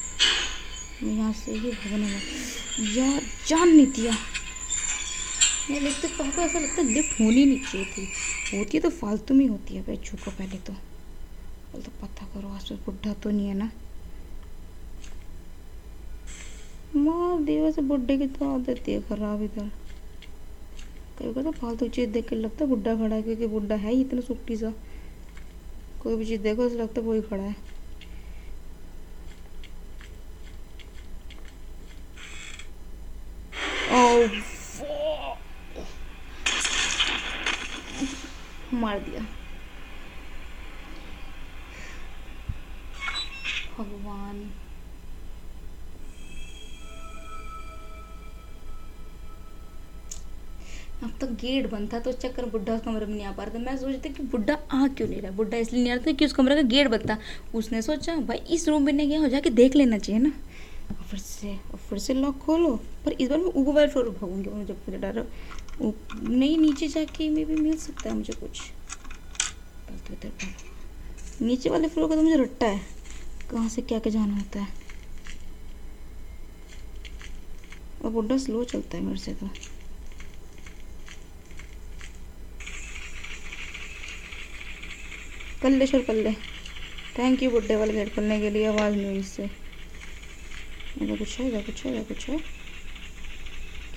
मैं 1.02 1.12
यहाँ 1.14 1.32
से 1.32 1.52
ही 1.52 1.70
भगने 1.70 2.08
लगा 2.08 2.90
यार 2.94 3.22
जान 3.48 3.68
नहीं 3.68 3.86
दिया। 3.86 4.12
मैं 5.70 5.80
लिफ्ट 5.80 6.02
तो 6.02 6.08
पापा 6.08 6.42
ऐसा 6.42 6.58
लगता 6.58 6.82
है 6.82 6.88
लिफ्ट 6.88 7.20
होनी 7.20 7.44
नहीं 7.44 7.60
चाहिए 7.62 7.86
थी। 7.86 8.58
होती 8.58 8.76
है 8.76 8.82
तो 8.82 8.90
फालतू 8.90 9.34
में 9.34 9.46
होती 9.46 9.76
है 9.76 9.82
भाई 9.82 9.96
छुको 10.04 10.30
पहले 10.30 10.58
तो। 10.58 10.72
तो 11.74 11.90
पता 12.02 12.26
करो 12.34 12.48
आस 12.48 12.68
बुढ़ा 12.86 13.12
तो 13.14 13.30
नहीं 13.30 13.48
है 13.48 13.54
ना। 13.54 13.70
मार 16.96 17.40
दिया 17.40 17.62
वैसे 17.62 17.82
बुढ़े 17.82 18.18
की 18.18 18.26
तो 18.28 18.54
आदत 18.54 18.88
है 18.88 19.00
खराब 19.02 19.42
इधर। 19.42 19.70
कभी 21.18 21.32
कभी 21.32 21.42
तो 21.42 21.50
फालतू 21.52 21.88
चीज़ 21.88 22.10
देख 22.10 22.28
के 22.28 22.36
लगता 22.36 22.64
है 22.64 22.70
बुढ़ा 22.70 22.96
खड़ा 22.96 23.14
है 23.16 23.22
क्योंकि 23.22 23.46
बुढ़ा 23.46 23.74
है 23.76 23.94
ही 23.94 24.00
इतना 24.00 24.20
सुट्टी 24.20 24.56
सा। 24.56 24.72
कोई 26.02 26.16
भी 26.16 26.26
चीज़ 26.26 26.40
देखो 26.42 26.66
ऐसा 26.66 26.76
लगता 26.76 27.00
है 27.00 27.06
वही 27.06 27.20
खड़ा 27.22 27.42
है। 27.42 27.71
गेट 51.36 51.70
बंद 51.70 51.92
था 51.92 51.98
तो 51.98 52.12
चक्कर 52.14 52.44
बुढ़ा 52.50 52.74
उस 52.74 52.80
कमरे 52.80 53.06
में 53.06 53.14
नहीं 53.14 53.26
आ 53.26 53.32
पा 53.32 53.44
रहा 53.44 53.54
था। 53.54 53.58
मैं 53.60 53.76
सोचती 53.76 54.08
कि 54.08 54.22
बुढ़ा 54.24 54.54
आ 54.54 54.86
क्यों 54.88 55.08
नहीं 55.08 55.20
रहा 55.20 55.30
बुढ़ा 55.32 55.56
इसलिए 55.56 55.82
नहीं 55.82 55.92
आ 55.92 55.94
रहा 55.94 56.06
था 56.06 56.12
कि 56.12 56.24
उस 56.24 56.32
कमरे 56.32 56.54
का 56.54 56.62
गेट 56.68 56.88
बंद 56.88 57.08
था। 57.10 57.18
उसने 57.54 57.82
सोचा, 57.82 58.16
भाई, 58.16 58.38
इस 58.50 58.68
रूम 58.68 58.82
में 58.82 58.92
नहीं 58.92 59.08
गया, 59.08 59.20
हो 59.20 59.28
जाके 59.28 59.50
देख 59.50 59.76
लेना 59.76 59.98
चाहिए 59.98 60.20
ना। 60.22 60.32
फिर 61.10 61.18
से 61.20 61.56
फिर 61.88 61.98
से 61.98 62.14
लॉक 62.14 62.38
खोलो। 62.38 62.74
पर 63.04 63.12
इस 63.12 63.28
बार 63.28 63.38
मैं 63.38 63.46
ऊपर 63.46 63.72
वाले 63.72 63.86
फ्लोर 63.86 64.08
भागूँगी, 64.10 64.50
मुझे 64.50 64.72
मुझे 64.72 64.98
डर 64.98 65.26
नहीं, 65.82 66.56
नीचे 66.58 66.88
जाके 66.88 67.28
मे 67.28 67.44
भी 67.44 67.54
मिल 67.56 67.76
सकता 67.76 68.08
है 68.08 68.16
मुझे 68.16 68.32
कुछ। 68.32 68.60
नीचे 71.42 71.70
वाले 71.70 71.88
फ्लोर 71.88 72.08
का 72.08 72.16
तो 72.16 72.22
मुझे 72.22 72.36
रट्टा 72.36 72.66
है। 72.66 72.80
कहाँ 73.50 73.68
से 73.68 73.82
क्या 73.82 73.98
क्या 73.98 74.12
जाना 74.12 74.36
होता 74.36 74.60
है? 74.60 74.68
और 78.04 78.10
बुढ़ा 78.10 78.36
स्लो 78.36 78.64
चलता 78.64 78.96
है 78.96 79.02
मेरे 79.04 79.18
से 79.18 79.32
तो। 79.34 79.48
कर 85.62 85.70
ले 85.70 85.86
शोर 85.86 86.00
कर 86.10 86.32
थैंक 87.18 87.42
यू 87.42 87.50
बुढ़े 87.50 87.76
वाले 87.76 87.92
गेट 87.92 88.14
खोलने 88.14 88.40
के 88.40 88.50
लिए 88.50 88.66
आवाज़ 88.66 88.94
नहीं 88.96 89.18
इससे। 89.20 89.48
इधर 91.02 91.16
कुछ 91.16 91.38
है 91.40 91.48
इधर 91.48 91.62
कुछ 91.62 91.84
है 91.84 91.92
इधर 91.92 92.04
कुछ 92.04 92.28
है? 92.28 92.38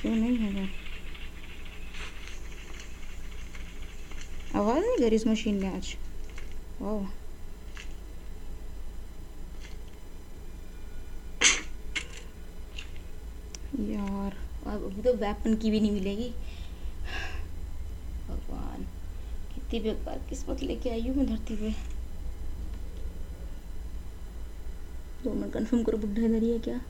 क्यों 0.02 0.16
नहीं 0.16 0.38
है 0.38 0.50
इधर 0.52 0.70
आवाज़ 4.58 4.84
नहीं 4.86 4.98
करी 4.98 5.16
इस 5.16 5.28
मशीन 5.28 5.62
ने 5.62 5.68
आज। 5.68 5.96
वाह 6.82 7.04
यार, 13.86 14.36
अब 14.68 15.02
तो 15.04 15.14
वेपन 15.16 15.56
की 15.56 15.72
भी 15.72 15.80
नहीं 15.80 15.92
मिलेगी। 15.92 16.32
कितनी 19.72 19.92
बार 19.92 20.22
किस्मत 20.30 20.64
लेके 20.64 20.90
आई 20.90 21.02
हूँ 21.02 21.16
मैं 21.16 21.26
धरती 21.28 21.56
पे। 21.56 21.72
दो 25.24 25.34
मिनट 25.34 25.54
कंफर्म 25.54 25.84
करो, 25.84 25.98
बुढ़ा 25.98 26.26
इधर 26.26 26.44
ही 26.44 26.52
है 26.52 26.60
क्या? 26.60 26.82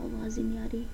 आवाज़ 0.00 0.40
ही 0.40 0.46
नहीं 0.46 0.58
आ 0.58 0.66
रही। 0.66 0.86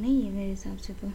नहीं 0.00 0.22
है 0.22 0.30
मेरे 0.30 0.50
हिसाब 0.50 0.78
से 0.78 0.92
तो। 0.92 1.12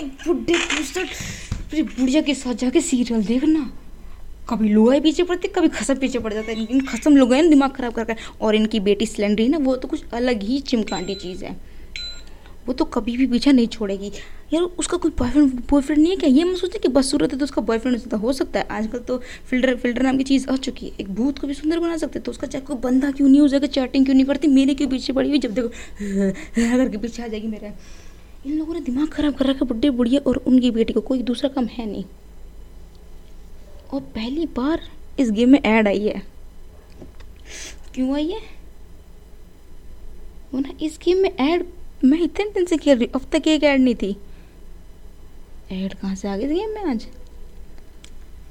बुढ़े 0.00 1.82
बुढ़िया 1.82 2.20
के 2.20 2.34
साथ 2.34 2.54
जाके 2.54 2.80
सीरियल 2.80 3.24
देखना। 3.24 3.72
कभी 4.48 4.68
लोहा 4.68 4.98
पीछे 5.00 5.22
पड़ते, 5.22 5.48
कभी 5.48 5.68
खसम 5.68 5.94
पीछे 5.94 6.18
पड़ 6.18 6.34
जाता 6.34 6.52
है। 6.52 6.66
इन 6.70 6.80
खसम 6.80 7.16
लोग 7.16 7.32
हैं 7.32 7.50
दिमाग 7.50 7.70
खराब 7.70 7.92
करके। 7.92 8.12
और 8.40 8.54
इनकी 8.54 8.80
बेटी 8.80 9.06
सिलेंडरी 9.06 9.48
ना, 9.48 9.58
वो 9.58 9.76
तो 9.76 9.88
कुछ 9.88 10.04
अलग 10.12 10.42
ही 10.42 10.60
चिमकांडी 10.60 11.14
चीज़ 11.14 11.44
है। 11.44 11.72
वो 12.66 12.72
तो 12.72 12.84
कभी 12.84 13.16
भी 13.16 13.26
पीछा 13.26 13.52
नहीं 13.52 13.66
छोड़ेगी। 13.66 14.12
यार, 14.54 14.62
उसका 14.62 14.96
कोई 14.96 15.10
बॉयफ्रेंड 15.10 15.52
बॉयफ्रेंड 15.70 16.02
नहीं 16.02 16.10
है 16.10 16.16
क्या? 16.16 16.30
ये 16.30 16.44
मैं 16.44 16.54
सोचती 16.54 16.78
कि 16.78 16.88
बस 16.88 17.10
सूरत 17.10 17.32
है 17.32 17.38
तो 17.38 17.44
उसका 17.44 17.62
बॉयफ्रेंड 17.62 18.14
हो 18.14 18.32
सकता 18.32 18.60
है। 18.60 18.66
आजकल 18.70 18.98
तो 18.98 19.18
फ़िल्टर 19.50 19.76
फ़िल्टर 19.76 20.02
नाम 20.02 20.18
की 20.18 20.24
चीज़ 20.24 20.48
आ 20.48 20.56
चुकी 20.56 20.86
है। 20.86 20.92
एक 21.00 21.14
भूत 21.14 21.38
को 21.38 21.46
भी 21.46 21.54
सुंदर 21.54 21.78
बना 21.78 21.96
सकते 21.96 22.18
तो 22.18 22.30
उसका 22.30 22.46
चाहे 22.46 22.64
कोई 22.64 22.76
बंदा 22.76 23.10
क्यों 23.10 23.28
नहीं 23.28 23.40
हो 23.40 23.48
जाएगा 23.48 23.66
चैटिंग 23.66 24.04
क्यों 24.04 24.14
नहीं 24.14 24.26
करती, 24.26 24.48
मेरे 24.48 24.74
क्यों 24.74 24.88
पीछे 24.88 25.12
पड़ी 25.12 25.28
हुई, 25.28 25.38
जब 25.38 25.54
देखो 25.54 25.68
अगर 26.74 26.88
के 26.88 26.96
पीछे 26.96 27.22
आ 27.22 27.26
जाएगी 27.26 27.48
मेरा। 27.48 27.72
इन 28.46 28.58
लोगों 28.58 28.74
ने 28.74 28.80
दिमाग 28.80 29.08
खराब 29.08 29.34
कर 29.34 29.46
रखा 29.46 29.64
बुढ़े 29.64 29.90
बुढ़िया, 29.90 30.20
और 30.26 30.36
उनकी 30.36 30.70
बेटी 30.70 30.92
को 30.92 31.00
कोई 31.00 31.22
दूसरा 31.22 31.48
काम 31.48 31.66
है 31.66 31.86
नहीं। 31.86 32.04
और 33.92 34.00
पहली 34.00 34.46
बार 34.46 34.90
इस 35.20 35.30
गेम 35.30 35.48
में 35.48 35.58
ऐड 35.58 35.88
आई 35.88 36.06
है। 36.06 36.22
क्यों 37.94 38.14
आई 38.14 38.30
है? 38.30 38.40
वो 40.54 40.60
ना, 40.60 40.72
इस 40.82 40.98
गेम 41.04 41.18
में 41.18 41.36
ऐड 41.36 41.66
मैं 42.04 42.20
इतने 42.20 42.50
दिन 42.50 42.64
से 42.64 42.76
खेल 42.76 42.98
रही 42.98 43.08
अब 43.14 43.26
तक 43.32 43.48
एक 43.48 43.64
ऐड 43.64 43.80
नहीं 43.80 43.94
थी। 43.94 44.16
ऐड 45.72 45.94
कहाँ 45.94 46.14
से 46.14 46.28
आ 46.28 46.36
गई 46.36 46.44
इस 46.44 46.50
गेम 46.50 46.70
में 46.70 46.84
आज? 46.84 47.06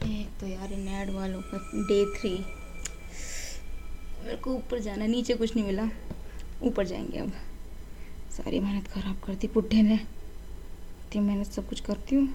एक 0.03 0.39
तो 0.39 0.47
यार, 0.47 0.73
इन 0.73 0.87
ऐड 0.87 1.09
वालों 1.09 1.41
का 1.41 1.57
डे 1.75 2.05
थ्री 2.05 2.45
मेरे 4.25 4.37
को 4.37 4.51
ऊपर 4.51 4.79
जाना, 4.79 5.05
नीचे 5.05 5.33
कुछ 5.33 5.55
नहीं 5.55 5.65
मिला। 5.65 5.89
ऊपर 6.63 6.85
जाएँगे 6.85 7.19
अब। 7.19 7.31
सारी 8.31 8.59
मेहनत 8.59 8.87
खराब 8.87 9.21
कर 9.25 9.35
दी 9.35 9.47
बुढ़े 9.47 9.81
ने। 9.81 9.95
इतनी 9.95 11.21
मेहनत 11.21 11.47
सब 11.47 11.69
कुछ 11.69 11.79
करती 11.79 12.15
हूँ। 12.15 12.29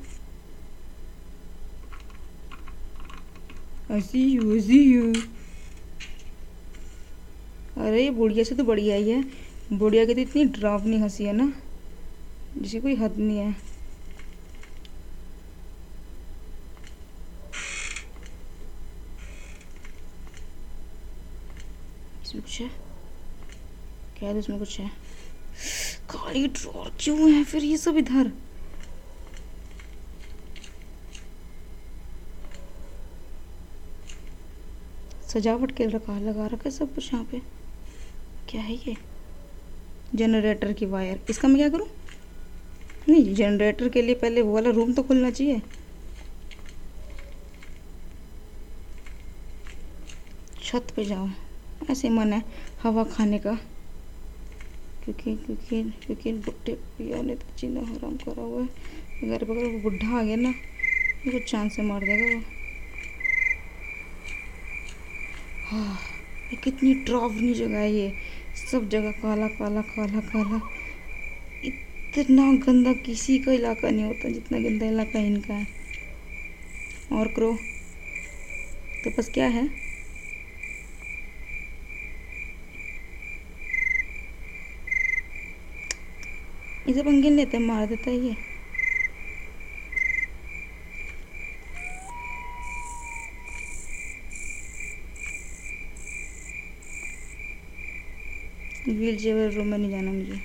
अरे, 7.79 8.11
बुढ़िया 8.11 8.45
से 8.45 8.55
तो 8.55 8.65
बढ़िया 8.65 8.97
ही 8.97 9.11
है। 9.11 9.25
बुढ़िया 9.73 10.05
की 10.05 10.15
तो 10.15 10.21
इतनी 10.21 10.45
ड्रावनी 10.45 10.99
हँसी 10.99 11.25
है 11.25 11.33
ना। 11.33 11.53
जिसकी 12.59 12.81
कोई 12.81 12.95
हद 12.95 13.17
नहीं 13.17 13.39
है। 13.39 13.67
कुछ 22.33 22.61
है? 22.61 22.69
क्या 24.19 24.29
है 24.29 24.39
इसमें 24.39 24.59
कुछ 24.59 24.81
है। 24.81 25.16
काली 26.11 26.47
ड्रॉर 26.49 26.91
क्यों 27.01 27.31
है 27.31 27.43
फिर 27.45 27.65
ये 27.65 27.77
सब 27.77 27.97
इधर? 27.97 28.33
सजावट 35.29 35.73
के 35.77 35.87
रखा 35.87 36.19
लगा 36.19 36.47
रखा 36.47 36.71
सब 36.71 36.95
कुछ 36.95 37.13
यहाँ 37.13 37.25
पे। 37.25 37.41
क्या 38.51 38.61
है 38.63 38.75
ये? 38.75 38.97
जनरेटर 40.15 40.73
की 40.73 40.87
वायर 40.87 41.21
इसका 41.31 41.49
मैं 41.49 41.57
क्या 41.57 41.69
करूँ? 41.69 41.89
नहीं 43.09 43.35
जनरेटर 43.35 43.89
के 43.89 44.03
लिए 44.03 44.15
पहले 44.15 44.43
वो 44.43 44.55
वाला 44.55 44.71
रूम 44.71 44.93
तो 44.93 45.03
खुलना 45.03 45.31
चाहिए। 45.31 45.61
छत 50.65 50.93
पे 50.97 51.05
जाओ। 51.05 51.29
ऐसे 51.91 52.09
मन 52.11 52.33
है 52.33 52.43
हवा 52.83 53.05
खाने 53.05 53.39
का। 53.39 53.59
क्योंकि 55.07 55.35
क्योंकि 55.37 55.83
क्योंकि 56.05 56.33
बुढ़े 56.33 56.73
पिया 56.75 57.21
ने 57.23 57.35
तो 57.35 57.47
जीना 57.59 57.81
हराम 57.81 58.17
करा 58.17 58.43
हुआ 58.43 58.61
है। 58.63 58.69
अगर 59.25 59.43
अगर 59.43 59.65
वो 59.65 59.79
बुढ़ा 59.81 60.19
आ 60.19 60.23
गया 60.23 60.37
ना 60.37 60.49
वो 61.27 61.39
चाँद 61.39 61.71
से 61.71 61.83
मार 61.83 62.01
देगा 62.01 62.35
वो। 62.35 62.43
हाँ 65.69 65.99
ये 66.51 66.57
कितनी 66.57 66.95
ट्रॉवनी 67.05 67.55
जगह 67.55 67.79
है 67.79 67.93
ये। 67.93 68.13
सब 68.71 68.89
जगह 68.89 69.11
काला 69.23 69.49
काला 69.49 69.81
काला 69.81 70.21
काला। 70.21 70.61
इतना 71.65 72.53
गंदा 72.67 72.93
किसी 73.07 73.39
का 73.39 73.53
इलाका 73.53 73.91
नहीं 73.91 74.05
होता 74.05 74.29
जितना 74.29 74.59
गंदा 74.59 74.87
इलाका 74.87 75.19
इनका 75.21 75.55
है। 75.55 75.67
और 77.13 77.29
करो 77.29 77.57
तो 79.05 79.11
बस 79.19 79.31
क्या 79.35 79.47
है? 79.47 79.69
इसे 86.97 87.05
पंगे 87.05 87.31
लेते 87.31 87.59
मार 87.59 87.87
देता 87.87 88.11
है 88.11 88.17
ये। 88.17 88.37
व्हील 98.89 99.19
चेयर 99.19 99.53
रूम 99.53 99.67
में 99.67 99.79
नहीं 99.79 99.91
जाना 99.91 100.13
मुझे। 100.13 100.41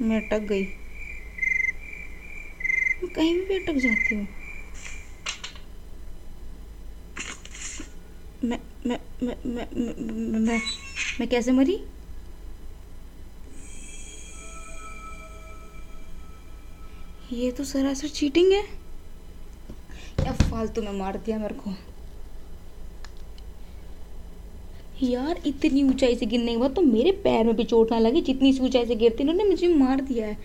मैं 0.00 0.20
अटक 0.22 0.38
गई। 0.38 0.64
कहीं 3.14 3.34
भी 3.38 3.58
अटक 3.58 3.78
जाती 3.78 4.14
हूँ। 4.14 4.45
मैं 8.46 8.58
मैं 8.86 8.98
मैं 9.16 9.36
मैं 10.38 10.60
मैं 11.20 11.28
कैसे 11.28 11.52
मरी? 11.52 11.80
ये 17.32 17.50
तो 17.52 17.64
सरासर 17.64 18.08
चीटिंग 18.08 18.52
है। 18.52 18.62
या 20.26 20.32
फालतू 20.32 20.82
में 20.82 20.92
मार 20.92 21.16
दिया 21.16 21.38
मेरे 21.38 21.54
को? 21.54 21.70
यार, 25.02 25.40
इतनी 25.46 25.82
ऊंचाई 25.82 26.14
से 26.16 26.26
गिरने 26.26 26.52
के 26.52 26.58
बाद 26.58 26.74
तो 26.74 26.82
मेरे 26.82 27.10
पैर 27.12 27.44
में 27.44 27.54
भी 27.56 27.64
चोट 27.64 27.90
ना 27.90 27.98
लगी, 27.98 28.20
जितनी 28.20 28.52
सी 28.52 28.60
ऊंचाई 28.60 28.86
से 28.86 28.94
गिरती 28.94 29.22
इन्होंने 29.22 29.44
मुझे 29.44 29.68
मार 29.68 30.00
दिया 30.00 30.26
है। 30.26 30.36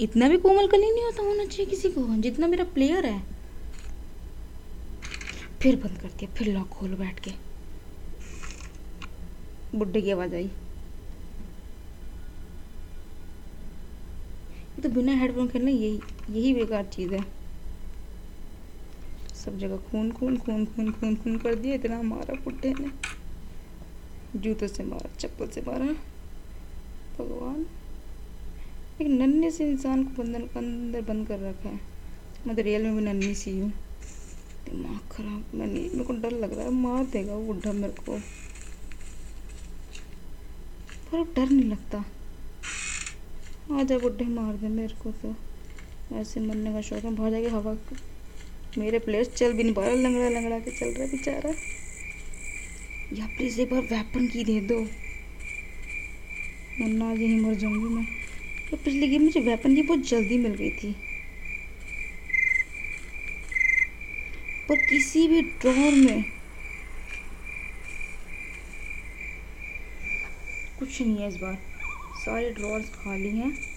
इतना 0.00 0.28
भी 0.28 0.36
कोमल 0.36 0.66
कली 0.66 0.90
नहीं 0.90 1.04
होता 1.04 1.22
होना 1.22 1.44
चाहिए 1.44 1.70
किसी 1.70 1.88
को, 1.88 2.06
जितना 2.16 2.46
मेरा 2.46 2.64
प्लेयर 2.64 3.06
है। 3.06 3.35
फिर 5.62 5.76
बंद 5.76 5.98
कर 5.98 6.08
दिया 6.08 6.34
फिर 6.34 6.54
लॉक 6.54 6.68
खोलो 6.68 6.96
बैठ 6.96 7.20
के। 7.20 7.30
बुढ़े 9.78 10.02
की 10.02 10.10
आवाज़ 10.10 10.34
आई। 10.34 10.50
ये 14.76 14.82
तो 14.82 14.88
बिना 14.88 15.12
हेडफोन 15.12 15.48
खेलना 15.48 15.70
यही 15.70 16.00
यही 16.30 16.54
बेकार 16.54 16.84
चीज़ 16.84 17.14
है। 17.14 17.24
सब 19.44 19.58
जगह 19.58 19.76
खून 19.76 20.10
खून 20.10 20.36
खून 20.36 20.66
खून 20.66 20.92
खून 20.92 21.16
खून 21.16 21.38
कर 21.38 21.54
दिया, 21.54 21.74
इतना 21.74 22.02
मारा 22.02 22.34
बुढ़े 22.34 22.74
ने। 22.80 22.90
जूतों 24.40 24.66
से 24.66 24.84
मारा, 24.84 25.08
चप्पल 25.18 25.46
से 25.46 25.60
मारा। 25.60 25.86
भगवान। 27.18 27.66
एक 29.00 29.06
नन्हे 29.06 29.50
से 29.50 29.70
इंसान 29.70 30.04
को 30.04 30.22
बंधन 30.22 30.42
अंदर 30.56 31.00
बंद 31.00 31.28
कर 31.28 31.38
रखा 31.38 31.68
है। 31.68 31.80
मैं 32.46 32.56
तो 32.56 32.62
रियल 32.62 32.82
में 32.82 32.96
भी 32.96 33.02
नन्ही 33.02 33.34
सी 33.34 33.60
हूँ। 33.60 33.72
दिमाग 34.70 35.16
खराब। 35.16 35.44
मैं 35.54 35.66
नहीं, 35.66 35.90
मेरे 35.90 36.04
को 36.04 36.12
डर 36.12 36.30
लग 36.30 36.54
रहा 36.54 36.64
है। 36.64 36.70
मार 36.70 37.04
देगा 37.04 37.34
वो 37.34 37.44
बुढ़ा 37.44 37.72
मेरे 37.72 37.92
को। 37.92 38.18
पर 41.12 41.32
डर 41.34 41.50
नहीं 41.50 41.70
लगता। 41.70 42.04
आ 43.72 43.82
जा 43.82 43.98
बुढ़े 43.98 44.24
मार 44.24 44.54
दे 44.54 44.68
मेरे 44.68 44.94
को 44.94 45.12
तो। 45.12 45.36
ऐसे 46.16 46.40
मरने 46.40 46.72
का 46.72 46.80
शौक 46.80 47.04
है। 47.04 47.14
भाग 47.14 47.30
जाएगी 47.30 47.48
हवा 47.48 47.76
मेरे 48.78 48.98
प्लेयर्स 48.98 49.28
चल 49.28 49.52
भी 49.52 49.62
नहीं 49.62 49.74
पा 49.74 49.86
रहा। 49.86 49.94
लंगड़ा 49.94 50.28
लंगड़ा 50.28 50.58
के 50.58 50.70
चल 50.70 50.86
रहा 50.86 51.06
बेचारा। 51.06 51.50
या 53.12 53.26
प्लीज़ 53.26 53.60
एक 53.60 53.70
बार 53.70 53.82
वेपन 53.82 54.26
की 54.26 54.44
दे 54.44 54.60
दो। 54.60 54.80
वरना 56.84 57.12
यहीं 57.12 57.40
मर 57.40 57.54
जाऊँगी 57.54 57.94
मैं। 57.94 58.06
तो 58.70 58.76
पिछली 58.76 59.08
गेम 59.08 59.22
मुझे 59.22 59.40
वेपन 59.40 59.74
की 59.74 59.82
बहुत 59.82 60.08
जल्दी 60.08 60.38
मिल 60.38 60.54
गई 60.54 60.70
थी। 60.70 60.96
पर 64.68 64.76
किसी 64.76 65.28
भी 65.28 65.42
ड्रॉर 65.42 65.92
में 65.92 66.24
कुछ 70.78 71.00
नहीं 71.02 71.18
है 71.18 71.28
इस 71.28 71.36
बार। 71.36 71.58
सारे 72.16 72.50
ड्रॉर्स 72.50 72.88
खाली 72.88 73.28
हैं। 73.28 73.75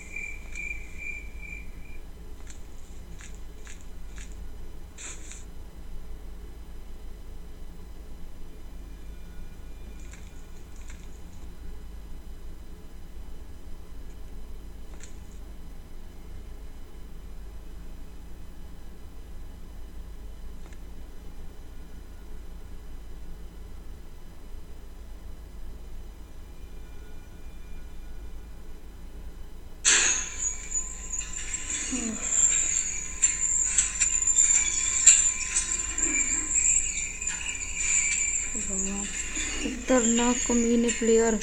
खतरनाक 39.90 40.36
कमीने 40.48 40.90
प्लेयर 40.94 41.34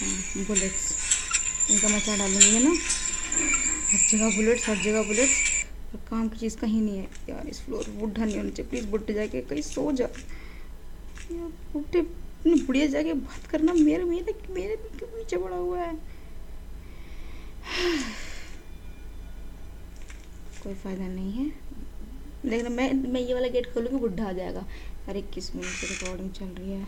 हाँ 0.00 0.44
बुलेट्स 0.46 0.84
इनका 1.70 1.88
मचा 1.88 2.16
डालूँगी, 2.16 2.50
है 2.50 2.62
ना? 2.64 2.70
हर 3.90 3.98
जगह 4.10 4.36
बुलेट्स 4.36 4.68
हर 4.68 4.76
जगह 4.84 5.02
बुलेट्स 5.08 5.64
और 5.94 6.00
काम 6.10 6.28
की 6.28 6.38
चीज़ 6.38 6.56
कहीं 6.58 6.82
नहीं 6.82 6.98
है। 6.98 7.08
यार, 7.28 7.48
इस 7.48 7.60
फ्लोर 7.64 7.90
बुढ़ा 7.98 8.24
नहीं 8.24 8.36
होना 8.36 8.50
चाहिए। 8.50 8.70
प्लीज़ 8.70 8.86
बुढ़े 8.90 9.14
जाके 9.14 9.40
कहीं 9.40 9.62
सो 9.62 9.90
जा 9.92 10.04
यार, 10.04 11.50
बुढ़े 11.72 11.98
अपनी 11.98 12.54
बुढ़िया 12.62 12.86
जाके 12.86 13.12
बात 13.26 13.50
करना 13.50 13.72
मेरे 13.74 14.04
मेरे 14.04 14.34
मेरे 14.54 14.76
क्यों 14.98 15.08
नीचे 15.18 15.36
पड़ा 15.36 15.56
हुआ 15.56 15.80
है? 15.80 15.94
कोई 20.62 20.74
फ़ायदा 20.74 21.06
नहीं 21.06 21.32
है। 21.32 21.52
लेकिन 22.44 22.72
मैं 22.72 22.92
मैं 22.92 23.20
ये 23.20 23.34
वाला 23.34 23.48
गेट 23.48 23.72
खोलूँगी, 23.74 23.98
बुढ़ा 23.98 24.28
आ 24.28 24.32
जाएगा। 24.32 24.66
अरे 25.08 25.20
किस 25.34 25.54
मिनट 25.56 25.66
से 25.66 25.86
रिकॉर्डिंग 25.86 26.30
चल 26.32 26.46
रही 26.46 26.72
है। 26.72 26.86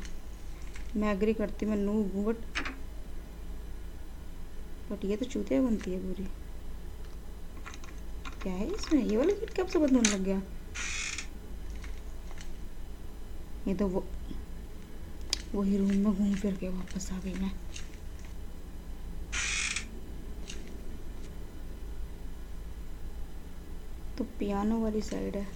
मैं 0.97 1.13
एग्री 1.13 1.35
करती 1.35 1.67
मैं 1.67 1.77
नू 1.77 1.93
हूँ 2.05 2.25
बट 2.25 2.37
बट 4.91 5.05
ये 5.05 5.17
तो 5.17 5.25
चूतिया 5.27 5.61
बनती 5.63 5.91
है 5.91 5.99
पूरी। 6.03 6.25
क्या 8.43 8.53
है 8.53 8.67
इसमें? 8.67 9.03
ये 9.03 9.17
वाला 9.17 9.33
गेट 9.41 9.51
कब 9.59 9.67
से 9.67 9.79
बंद 9.79 9.97
होने 9.97 10.11
लग 10.11 10.25
गया? 10.25 10.41
ये 13.69 13.75
तो 13.75 13.87
वो 13.89 14.05
वही 15.55 15.77
रूम 15.79 15.91
में 15.91 16.13
घूम 16.15 16.35
फिर 16.35 16.55
के 16.57 16.69
वापस 16.69 17.11
आ 17.13 17.19
गई 17.21 17.35
मैं। 17.35 17.53
तो 24.19 24.25
पियानो 24.39 24.81
वाली 24.83 25.03
साइड 25.03 25.37
है। 25.37 25.47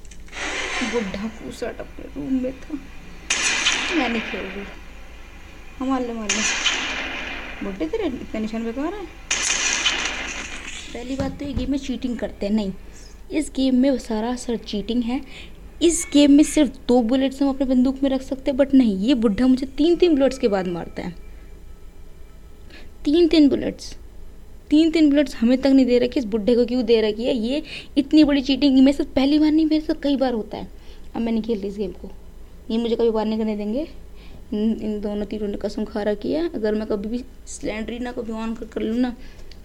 बुढ़ा 0.84 1.26
पूसट 1.28 1.80
अपने 1.80 2.04
रूम 2.16 2.42
में 2.42 2.52
था। 2.52 2.74
मैं 3.94 4.08
नहीं 4.08 4.20
खेल 4.22 4.40
रही 4.40 4.64
हम 5.78 5.88
मान 5.88 6.02
ले 6.02 6.12
मान 6.12 6.28
ले 6.28 6.42
बुढ़े 7.64 7.86
तेरे, 7.86 8.06
इतने 8.06 8.40
निशान 8.40 8.64
बेकार 8.64 8.94
है? 8.94 9.04
पहली 10.92 11.16
बात 11.16 11.38
तो 11.38 11.44
ये 11.44 11.52
गेम 11.52 11.70
में 11.70 11.78
चीटिंग 11.78 12.18
करते 12.18 12.46
हैं, 12.46 12.52
नहीं। 12.52 12.72
इस 13.30 13.50
गेम 13.56 13.74
में 13.74 13.98
सारा 13.98 14.34
सर 14.36 14.56
चीटिंग 14.56 15.02
है। 15.02 15.20
इस 15.82 16.06
गेम 16.12 16.32
में 16.32 16.44
सिर्फ़ 16.44 16.70
दो 16.88 17.00
बुलेट्स 17.02 17.42
हम 17.42 17.48
अपने 17.48 17.66
बंदूक 17.66 18.02
में 18.02 18.10
रख 18.10 18.22
सकते 18.22 18.50
हैं 18.50 18.56
बट 18.56 18.74
नहीं, 18.74 18.96
ये 18.98 19.14
बुढ़ा 19.14 19.46
मुझे 19.46 19.66
तीन 19.66 19.96
तीन 19.96 20.14
बुलेट्स 20.14 20.38
के 20.38 20.48
बाद 20.48 20.66
मारता 20.66 21.02
है। 21.02 21.14
तीन 23.04 23.28
तीन 23.28 23.48
बुलेट्स 23.48 23.96
तीन 24.72 24.90
तीन 24.90 25.08
बुलेट्स 25.10 25.34
हमें 25.36 25.56
तक 25.60 25.66
नहीं 25.68 25.86
दे 25.86 25.98
रखी 25.98 26.20
इस 26.20 26.24
बुढ़े 26.26 26.54
को 26.54 26.64
क्यों 26.66 26.84
दे 26.86 27.00
रखी 27.00 27.24
है? 27.24 27.34
ये 27.36 27.62
इतनी 27.98 28.24
बड़ी 28.24 28.42
चीटिंग 28.42 28.78
मेरे 28.78 28.92
साथ 28.92 29.14
पहली 29.14 29.38
बार 29.38 29.50
नहीं 29.50 29.66
मेरे 29.66 29.80
साथ 29.82 30.02
कई 30.02 30.16
बार 30.16 30.32
होता 30.34 30.58
है। 30.58 30.68
अब 31.14 31.20
मैं 31.22 31.32
नहीं 31.32 31.42
खेल 31.42 31.58
रही 31.58 31.68
इस 31.68 31.76
गेम 31.76 31.90
को। 31.92 32.10
ये 32.70 32.78
मुझे 32.78 32.96
कभी 32.96 33.10
बार 33.10 33.26
नहीं 33.26 33.38
करने 33.38 33.56
देंगे? 33.56 33.86
इन, 34.52 34.72
इन 34.82 35.00
दोनों 35.00 35.26
तीनों 35.26 35.48
ने 35.48 35.56
कसम 35.58 35.84
खा 35.84 36.02
रखी 36.02 36.32
है। 36.32 36.48
अगर 36.50 36.74
मैं 36.74 36.86
कभी 36.86 37.08
भी 37.08 37.24
स्लैंडरी 37.48 37.98
ना 37.98 38.12
कभी 38.12 38.32
ऑन 38.32 38.54
कर, 38.54 38.66
कर 38.66 38.82
लूँ 38.82 38.98
ना 38.98 39.14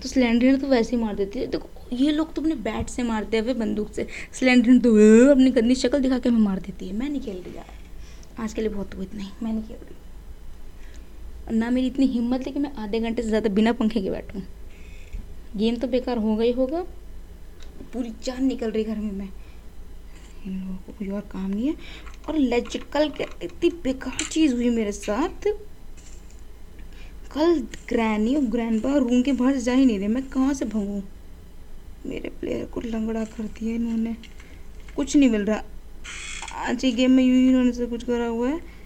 तो 0.03 0.09
स्लैंडरी 0.09 0.55
तो 0.57 0.67
वैसे 0.67 0.95
ही 0.95 1.01
मार 1.03 1.15
देती 1.15 1.39
है। 1.39 1.47
देखो 1.47 1.95
ये 1.95 2.11
लोग 2.11 2.33
तो 2.33 2.41
अपने 2.41 2.55
बैट 2.63 2.89
से 2.89 3.03
मारते 3.03 3.37
हैं 3.37 3.43
वे 3.43 3.53
बंदूक 3.55 3.93
से। 3.93 4.07
स्लैंडरी 4.33 4.77
तो 4.79 4.89
अपनी 5.31 5.51
गंदी 5.51 5.75
शक्ल 5.75 5.99
दिखा 5.99 6.19
के 6.19 6.29
हमें 6.29 6.41
मार 6.41 6.59
देती 6.59 6.87
है। 6.87 6.95
मैं 6.95 7.09
नहीं 7.09 7.21
खेल 7.21 7.37
रही 7.37 7.55
यार। 7.55 8.43
आज 8.43 8.53
के 8.53 8.61
लिए 8.61 8.69
बहुत 8.69 8.95
हुई 8.95 9.07
ही 9.13 9.29
मैं 9.43 9.53
नहीं 9.53 9.63
खेल 9.63 9.77
रही। 9.77 11.57
ना 11.57 11.69
मेरी 11.69 11.87
इतनी 11.87 12.05
हिम्मत 12.07 12.47
है 12.47 12.53
कि 12.53 12.59
मैं 12.59 12.71
आधे 12.75 12.99
घंटे 12.99 13.21
से 13.21 13.27
ज़्यादा 13.27 13.49
बिना 13.49 13.71
पंखे 13.73 14.01
के 14.01 14.09
बैठूँ। 14.09 14.41
गेम 15.55 15.75
तो 15.75 15.87
बेकार 15.87 16.17
ही 16.17 16.51
होगा। 16.51 16.81
पूरी 17.93 18.13
जान 18.23 18.45
निकल 18.45 18.71
रही 18.71 18.83
घर 18.83 18.95
में 18.95 19.11
मैं। 19.11 19.29
इन 20.47 20.59
लोगों 20.59 20.75
को 20.75 20.91
कोई 20.91 21.07
और 21.07 21.21
काम 21.21 21.49
नहीं 21.49 21.67
है। 21.67 21.75
और 22.29 22.37
लेजिकल 22.37 23.11
इतनी 23.43 23.69
बेकार 23.69 24.25
चीज़ 24.31 24.53
हुई 24.53 24.69
मेरे 24.69 24.91
साथ। 24.91 25.47
कल 27.33 27.59
ग्रैनी 27.89 28.35
और 28.35 28.41
ग्रैंडपा 28.41 28.95
रूम 28.95 29.21
के 29.21 29.31
बाहर 29.31 29.57
जा 29.57 29.73
ही 29.73 29.85
नहीं 29.85 29.99
रहे। 29.99 30.07
मैं 30.07 30.23
कहाँ 30.23 30.53
से 30.53 30.65
भगूँ? 30.65 31.03
मेरे 32.05 32.29
प्लेयर 32.29 32.65
को 32.65 32.81
लंगड़ा 32.81 33.23
कर 33.23 33.43
दिया 33.43 33.75
इन्होंने। 33.75 34.15
कुछ 34.95 35.15
नहीं 35.15 35.29
मिल 35.29 35.41
रहा। 35.41 35.63
आज 36.55 36.85
ही 36.85 36.91
गेम 36.91 37.11
में 37.11 37.23
यूँ 37.23 37.35
ही 37.35 37.47
इन्होंने 37.47 37.71
से 37.71 37.85
कुछ 37.85 38.03
करा 38.03 38.27
हुआ 38.27 38.49
है। 38.49 38.76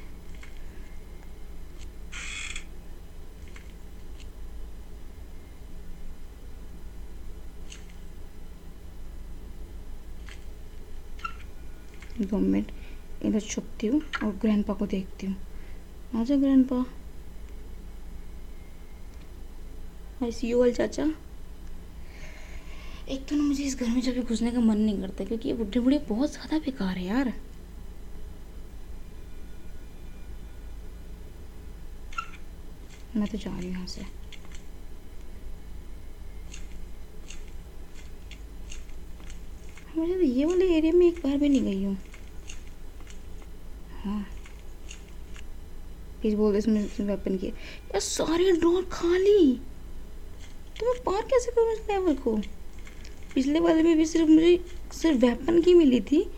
मिनट 12.40 12.72
इधर 13.22 13.40
छुपती 13.42 13.88
हूँ 13.88 14.02
और 14.24 14.32
ग्रैंडपा 14.42 14.74
को 14.74 14.86
देखती 14.88 15.28
हूँ। 15.28 15.36
आजा 16.12 16.36
ग्रैंडपा 16.36 16.86
आई 20.22 20.32
सी 20.32 20.48
यू 20.48 20.60
वाल 20.60 20.72
चाचा। 20.74 21.06
एक 23.10 23.26
तो 23.30 23.36
ना 23.36 23.44
मुझे 23.44 23.64
इस 23.64 23.80
घर 23.80 23.88
में 23.88 24.02
जब 24.02 24.14
भी 24.14 24.22
घुसने 24.22 24.52
का 24.52 24.60
मन 24.60 24.78
नहीं 24.78 25.00
करता, 25.02 25.24
क्योंकि 25.26 25.50
ये 25.50 25.56
बुढ़े 25.56 25.80
बुढ़े 25.80 25.98
बहुत 26.10 26.32
ज़्यादा 26.32 26.58
बेकार 26.60 26.98
है 26.98 27.06
यार। 27.06 27.34
मैं 33.14 33.28
तो 33.28 33.38
जा 33.38 33.50
रही 33.52 33.66
हूँ 33.66 33.74
यहाँ 33.74 33.86
से 33.88 34.06
मुझे 39.90 40.14
तो 40.14 40.22
ये 40.22 40.46
वाले 40.46 40.66
एरिया 40.76 40.94
में 40.94 41.06
एक 41.08 41.20
बार 41.24 41.38
भी 41.38 41.50
नहीं 41.50 41.62
गई 41.64 41.84
हाँ। 41.84 42.11
प्लीज़ 46.22 46.36
बोल 46.36 46.56
इसमें 46.56 46.90
वेपन 47.00 47.38
की 47.38 47.48
यार, 47.48 48.00
सारे 48.00 48.52
ड्रॉर 48.52 48.90
खाली। 48.92 49.62
तो 50.80 50.86
मैं 50.86 51.04
पार 51.04 51.22
कैसे 51.22 51.52
करूँ 51.52 51.74
इस 51.74 51.80
लेवल 51.80 52.16
को? 52.16 52.42
पिछले 53.36 53.60
वाले 53.60 53.84
में 53.84 53.98
भी 53.98 54.06
सिर्फ़ 54.06 54.30
मुझे, 54.30 54.66
सिर्फ़ 54.94 55.18
वेपन 55.18 55.62
की 55.62 55.74
मिली 55.74 56.02
थी। 56.02 56.32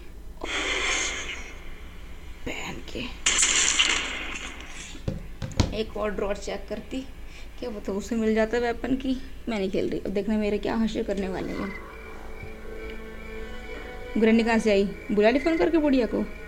पहन 2.45 2.75
के। 2.93 3.23
एक 5.77 5.97
और 5.97 6.11
ड्रॉर 6.11 6.35
चेक 6.35 6.65
करती। 6.69 7.01
क्या 7.59 7.69
बताओ 7.69 7.95
उसे 7.95 8.15
मिल 8.15 8.35
जाता 8.35 8.57
वेपन 8.57 8.95
की? 8.95 9.17
मैं 9.49 9.59
नहीं 9.59 9.71
खेल 9.71 9.89
रही। 9.89 9.99
अब 9.99 10.09
देखना 10.09 10.37
मेरे 10.37 10.57
क्या 10.57 10.75
हासिल 10.75 11.03
करने 11.03 11.27
वाले 11.29 11.51
हैं। 11.51 11.73
ग्रैंडी 14.17 14.43
कहाँ 14.43 14.59
से 14.59 14.71
आई? 14.71 14.89
बुला 15.11 15.29
ली 15.29 15.39
फ़ोन 15.39 15.57
करके 15.57 15.77
बुढ़िया 15.77 16.05
को? 16.05 16.42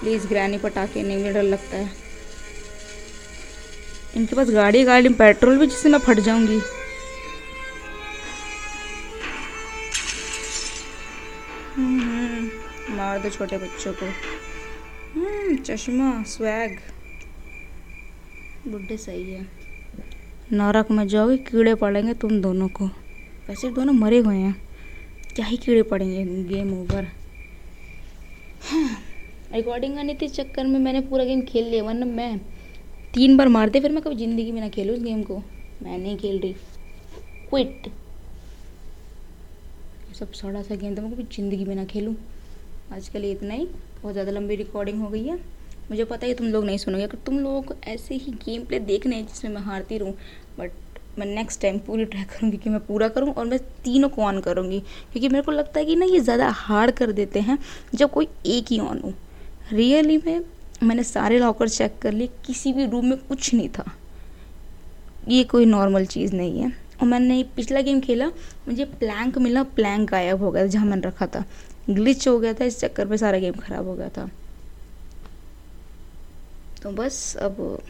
प्लीज़ 0.00 0.26
ग्रैनी 0.26 0.58
पटाखे 0.58 1.02
नहीं 1.02 1.16
मुझे 1.16 1.32
डर 1.32 1.42
लगता 1.42 1.76
है। 1.76 1.90
इनके 4.16 4.36
पास 4.36 4.50
गाड़ी 4.50 4.84
गाड़ी 4.84 5.08
में 5.08 5.18
पेट्रोल 5.18 5.58
भी 5.58 5.66
जिससे 5.66 5.88
मैं 5.88 5.98
फट 5.98 6.18
जाऊँगी। 6.18 6.60
हम्म, 11.76 12.50
मार 12.96 13.18
दो 13.18 13.30
छोटे 13.30 13.58
बच्चों 13.58 13.92
को। 13.92 14.06
हम्म, 15.14 15.56
चश्मा 15.56 16.22
स्वैग 16.22 16.78
बुढ़े 18.68 18.96
सही 18.96 19.30
है। 19.30 19.42
नरक 20.52 20.90
में 20.90 21.08
जाओगे 21.08 21.36
कीड़े 21.36 21.74
पड़ेंगे 21.74 22.14
तुम 22.14 22.40
दोनों 22.40 22.68
को। 22.68 22.86
वैसे 23.48 23.68
दोनों 23.68 23.92
मरे 23.92 24.18
हुए 24.18 24.36
हैं। 24.36 24.68
क्या 25.36 25.46
ही 25.46 25.56
कीड़े 25.56 25.82
पड़ेंगे 25.82 26.24
गेम 26.44 26.72
ओवर 26.72 27.06
हाँ 28.70 29.07
रिकॉर्डिंग 29.52 29.98
आने 29.98 30.14
के 30.14 30.28
चक्कर 30.28 30.66
में 30.66 30.78
मैंने 30.80 31.00
पूरा 31.02 31.24
गेम 31.24 31.40
खेल 31.42 31.64
लिया, 31.64 31.82
वरना 31.84 32.06
मैं 32.06 32.38
तीन 33.14 33.36
बार 33.36 33.48
मार 33.48 33.68
दे 33.68 33.80
फिर 33.80 33.92
मैं 33.92 34.02
कभी 34.02 34.16
ज़िंदगी 34.16 34.52
में 34.52 34.60
ना 34.60 34.68
खेलूँ 34.68 34.96
उस 34.96 35.02
गेम 35.02 35.22
को। 35.22 35.42
मैं 35.82 35.98
नहीं 35.98 36.16
खेल 36.18 36.38
रही। 36.40 36.52
क्विट 37.50 37.88
सब 40.14 40.32
सड़ा 40.32 40.62
सा 40.62 40.74
गेम 40.74 40.94
तो 40.94 41.02
मैं 41.02 41.12
कभी 41.12 41.22
ज़िंदगी 41.32 41.64
में 41.64 41.74
ना 41.74 41.84
खेलूँ। 41.84 42.14
आज 42.92 43.10
इतना 43.16 43.54
ही, 43.54 43.64
बहुत 44.02 44.12
ज़्यादा 44.12 44.32
लंबी 44.32 44.56
रिकॉर्डिंग 44.56 45.00
हो 45.02 45.08
गई 45.08 45.24
है। 45.24 45.36
मुझे 45.90 46.04
पता 46.04 46.26
है 46.26 46.34
तुम 46.34 46.46
लोग 46.46 46.64
नहीं 46.64 46.78
सुनोगे, 46.78 47.04
अगर 47.04 47.18
तुम 47.26 47.38
लोगों 47.38 47.62
को 47.62 47.74
ऐसे 47.86 48.14
ही 48.14 48.32
गेम 48.44 48.64
प्ले 48.64 48.78
देखने 48.80 49.16
हैं 49.16 49.26
जिसमें 49.26 49.50
मैं 49.50 49.62
हारती 49.62 49.98
रहूँ 49.98 50.14
बट 50.58 50.72
मैं 51.18 51.26
नेक्स्ट 51.26 51.60
टाइम 51.62 51.78
पूरी 51.78 52.04
ट्राई 52.04 52.24
करूँगी 52.24 52.56
कि 52.56 52.70
मैं 52.70 52.80
पूरा 52.80 53.08
करूँ 53.08 53.32
और 53.32 53.46
मैं 53.46 53.58
तीनों 53.84 54.08
को 54.08 54.22
ऑन 54.22 54.40
करूँगी। 54.40 54.80
क्योंकि 55.12 55.28
मेरे 55.28 55.42
को 55.42 55.52
लगता 55.52 55.80
है 55.80 55.86
कि 55.86 55.96
ना 55.96 56.06
ये 56.06 56.20
ज़्यादा 56.20 56.48
हार्ड 56.56 56.90
कर 56.96 57.12
देते 57.12 57.40
हैं 57.40 57.58
जब 57.94 58.10
कोई 58.10 58.28
एक 58.46 58.72
ही 58.72 58.78
ऑन 58.80 59.00
हो। 59.04 59.12
रियली 59.72 60.16
में 60.16 60.40
मैंने 60.82 61.04
सारे 61.04 61.38
लॉकर 61.38 61.68
चेक 61.68 61.98
कर 62.02 62.12
लिए, 62.12 62.26
किसी 62.26 62.72
भी 62.72 62.86
रूम 62.86 63.06
में 63.06 63.18
कुछ 63.18 63.54
नहीं 63.54 63.68
था। 63.68 63.92
ये 65.28 65.44
कोई 65.44 65.64
नॉर्मल 65.64 66.06
चीज़ 66.06 66.34
नहीं 66.34 66.60
है। 66.60 66.68
और 66.68 67.08
मैंने 67.08 67.42
पिछला 67.42 67.80
गेम 67.80 68.00
खेला, 68.00 68.28
मुझे 68.68 68.84
प्लैंक 68.84 69.38
मिला 69.38 69.62
प्लैंक 69.62 70.10
गायब 70.10 70.42
हो 70.42 70.50
गया 70.50 70.62
था, 70.62 70.66
जहाँ 70.66 70.86
मैंने 70.86 71.02
रखा 71.02 71.26
था। 71.26 71.44
ग्लिच 71.90 72.28
हो 72.28 72.38
गया 72.38 72.52
था, 72.52 72.64
इस 72.64 72.80
चक्कर 72.80 73.06
में 73.06 73.16
सारा 73.16 73.38
गेम 73.38 73.54
ख़राब 73.54 73.86
हो 73.86 73.94
गया 73.94 74.08
था। 74.08 74.30
तो 76.82 76.90
बस, 76.90 77.36
अब 77.36 77.82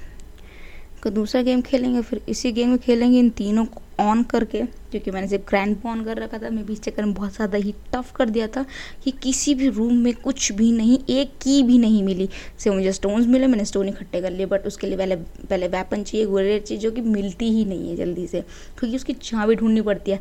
का 0.98 1.10
दूसरा 1.10 1.42
गेम 1.42 1.60
खेलेंगे, 1.62 2.00
फिर 2.02 2.20
इसी 2.28 2.52
गेम 2.52 2.68
में 2.68 2.78
खेलेंगे 2.78 3.18
इन 3.18 3.30
तीनों 3.32 3.64
को 3.64 3.80
ऑन 4.00 4.22
करके 4.22 4.62
क्योंकि 4.90 5.10
मैंने 5.10 5.28
सिर्फ़ 5.28 5.44
ग्रैंड 5.48 5.76
ऑन 5.86 6.02
कर 6.04 6.16
रखा 6.18 6.38
था। 6.38 6.50
मैं 6.50 6.64
भी 6.66 6.72
इस 6.72 6.80
चक्कर 6.82 7.04
में 7.04 7.14
बहुत 7.14 7.34
ज़्यादा 7.34 7.58
ही 7.58 7.72
टफ 7.94 8.12
कर 8.16 8.30
दिया 8.30 8.46
था 8.46 8.64
कि 9.04 9.10
किसी 9.22 9.54
भी 9.54 9.68
रूम 9.68 9.94
में 9.94 10.12
कुछ 10.14 10.50
भी 10.52 10.70
नहीं, 10.72 10.98
एक 11.10 11.32
की 11.42 11.62
भी 11.62 11.78
नहीं 11.78 12.02
मिली। 12.02 12.28
से 12.58 12.70
मुझे 12.70 12.92
स्टोन्स 12.92 13.26
मिले, 13.26 13.46
मैंने 13.46 13.64
स्टोन 13.64 13.88
इकट्ठे 13.88 14.20
कर 14.20 14.30
लिए 14.30 14.46
बट 14.46 14.66
उसके 14.66 14.86
लिए 14.86 14.96
पहले 14.96 15.16
पहले 15.16 15.68
वेपन 15.68 16.02
चाहिए 16.02 16.26
गोरेट 16.26 16.62
चाहिए 16.62 16.80
जो 16.82 16.90
कि 16.90 17.00
मिलती 17.00 17.50
ही 17.50 17.64
नहीं 17.64 17.88
है 17.90 17.96
जल्दी 17.96 18.26
से, 18.26 18.40
क्योंकि 18.78 18.96
उसकी 18.96 19.12
चाबी 19.12 19.54
ढूंढनी 19.54 19.80
पड़ती 19.82 20.10
है। 20.10 20.20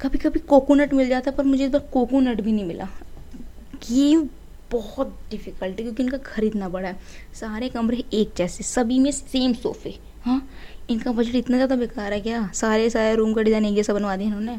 कभी 0.00 0.18
कभी 0.18 0.40
कोकोनट 0.40 0.94
मिल 0.94 1.08
जाता, 1.08 1.30
पर 1.30 1.44
मुझे 1.44 1.64
इस 1.64 1.70
बार 1.70 1.88
कोकोनट 1.92 2.40
भी 2.40 2.52
नहीं 2.52 2.64
मिला। 2.64 2.88
गेम 3.82 4.28
बहुत 4.72 5.18
डिफ़िकल्ट 5.30 5.78
है, 5.78 5.82
क्योंकि 5.82 6.02
इनका 6.02 6.18
खरीदना 6.26 6.68
पड़ा 6.68 6.88
है। 6.88 6.96
सारे 7.34 7.68
कमरे 7.68 8.04
एक 8.14 8.32
जैसे, 8.36 8.64
सभी 8.64 8.98
में 8.98 9.10
सेम 9.10 9.52
सोफ़े 9.54 9.94
हाँ? 10.24 10.48
इनका 10.90 11.12
बजट 11.12 11.34
इतना 11.34 11.56
ज़्यादा 11.56 11.76
बेकार 11.76 12.12
है 12.12 12.20
क्या? 12.20 12.46
सारे 12.54 12.88
सारे 12.90 13.14
रूम 13.16 13.32
का 13.34 13.42
डिज़ाइन 13.42 13.64
एक 13.64 13.74
जैसा 13.74 13.94
बनवा 13.94 14.16
दिया 14.16 14.28
इन्होंने। 14.28 14.52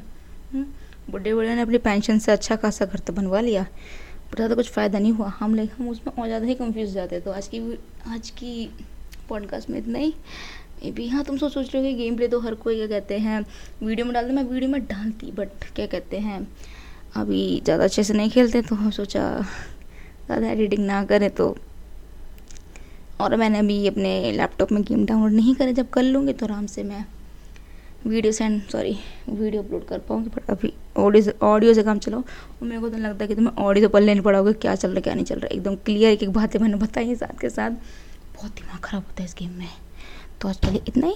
हम्म, 0.54 0.66
बुढ़े 1.12 1.34
बुढ़े 1.34 1.56
ने 1.56 1.62
अपनी 1.62 1.78
पेंशन 1.80 2.20
से 2.20 2.32
अच्छा 2.32 2.56
खासा 2.56 2.86
घर 2.86 3.00
तो 3.00 3.14
बनवा 3.14 3.42
लिया। 3.42 3.64
पर 3.64 4.36
ज़्यादा 4.36 4.56
कुछ 4.56 4.70
फ़ायदा 4.72 5.00
नहीं 5.00 5.12
हुआ। 5.12 5.28
हम 5.40 5.56
लेकिन 5.56 5.76
हम 5.80 5.90
उसमें 5.90 6.14
और 6.14 6.28
ज़्यादा 6.28 6.46
ही 6.46 6.56
कंफ्यूज 6.56 6.94
जाते 6.94 7.20
तो 7.20 7.32
आज 7.32 7.48
की 7.48 7.60
आज 8.08 8.30
की 8.30 8.70
पॉडकास्ट 9.30 9.70
में 9.70 9.78
इतना 9.80 10.00
ही। 10.00 10.14
मे 10.84 10.92
बी 10.92 11.08
हाँ 11.08 11.24
तुम 11.24 11.38
सोच 11.38 11.54
सोच 11.54 11.74
रहे 11.74 11.84
हो 11.84 11.90
कि 11.90 11.96
गेम 11.96 12.16
प्ले 12.18 12.28
तो 12.28 12.40
हर 12.40 12.56
कोई 12.56 12.76
क्या 12.76 12.88
कहते 12.88 13.18
हैं 13.20 13.40
वीडियो 13.84 14.06
में 14.06 14.14
डालते 14.14 14.34
मैं 14.34 14.44
वीडियो 14.44 14.70
में 14.72 14.86
डालती 14.86 15.32
बट 15.32 15.64
क्या 15.76 15.86
कहते 15.86 16.18
हैं 16.20 16.48
अभी 17.16 17.62
ज़्यादा 17.64 17.84
अच्छे 17.84 18.04
से 18.04 18.14
नहीं 18.14 18.30
खेलते 18.30 18.62
तो 18.62 18.76
हम 18.76 18.90
सोचा 18.92 19.24
ज़्यादा 20.26 20.50
एडिटिंग 20.50 20.86
ना 20.86 21.04
करें 21.06 21.30
तो 21.30 21.56
और 23.24 23.36
मैंने 23.38 23.60
अभी 23.60 23.88
अपने 23.88 24.32
लैपटॉप 24.32 24.72
में 24.72 24.82
गेम 24.84 25.06
डाउनलोड 25.06 25.32
नहीं 25.32 25.56
करे। 25.56 25.74
जब 25.74 25.90
कर 25.90 26.04
लूँगी 26.04 26.34
तो 26.34 26.46
आराम 26.46 26.66
से 26.68 26.84
मैं 26.84 27.06
video 28.06 28.32
send 28.34 28.62
sorry 28.70 28.98
video 29.30 29.62
upload 29.64 29.86
कर 29.88 30.00
पाऊँगी 30.00 30.30
बट 30.30 30.50
अभी 30.50 30.74
ऑडियो 30.98 31.34
ऑडियो 31.48 31.74
से 31.74 31.84
काम 31.84 32.00
चलाओ 32.00 32.20
और 32.20 32.68
मेरे 32.68 32.82
को 32.82 32.90
तो 32.90 32.98
लगता 32.98 33.24
है 33.24 33.28
कि 33.28 33.36
तुम्हें 33.36 33.64
ऑडियो 33.66 33.88
तो 33.88 33.94
पढ़ 33.94 34.22
पड़ा 34.22 34.38
होगा 34.40 34.52
क्या 34.54 34.76
चल 34.76 34.88
रहा 34.88 34.96
है, 34.96 35.02
क्या 35.02 35.14
नहीं 35.14 35.26
चल 35.26 35.36
रहा 35.36 35.48
है। 35.48 35.58
एकदम 35.58 35.76
क्लियर 35.76 36.12
एक 36.12 36.24
एक 36.24 36.30
बातें 36.32 36.60
मैंने 36.60 36.78
बताई 36.78 37.16
साथ 37.16 37.40
के 37.42 37.50
साथ। 37.50 37.72
बहुत 38.36 38.52
दिमाग 38.52 38.80
ख़राब 38.80 39.04
होता 39.04 39.22
है 39.22 39.30
इस 39.30 39.36
गेम 39.40 39.52
में। 39.52 39.70
तो 40.42 40.48
आज 40.50 40.58
के 40.58 40.72
लिए 40.72 40.82
इतना 40.88 41.08
ही। 41.08 41.16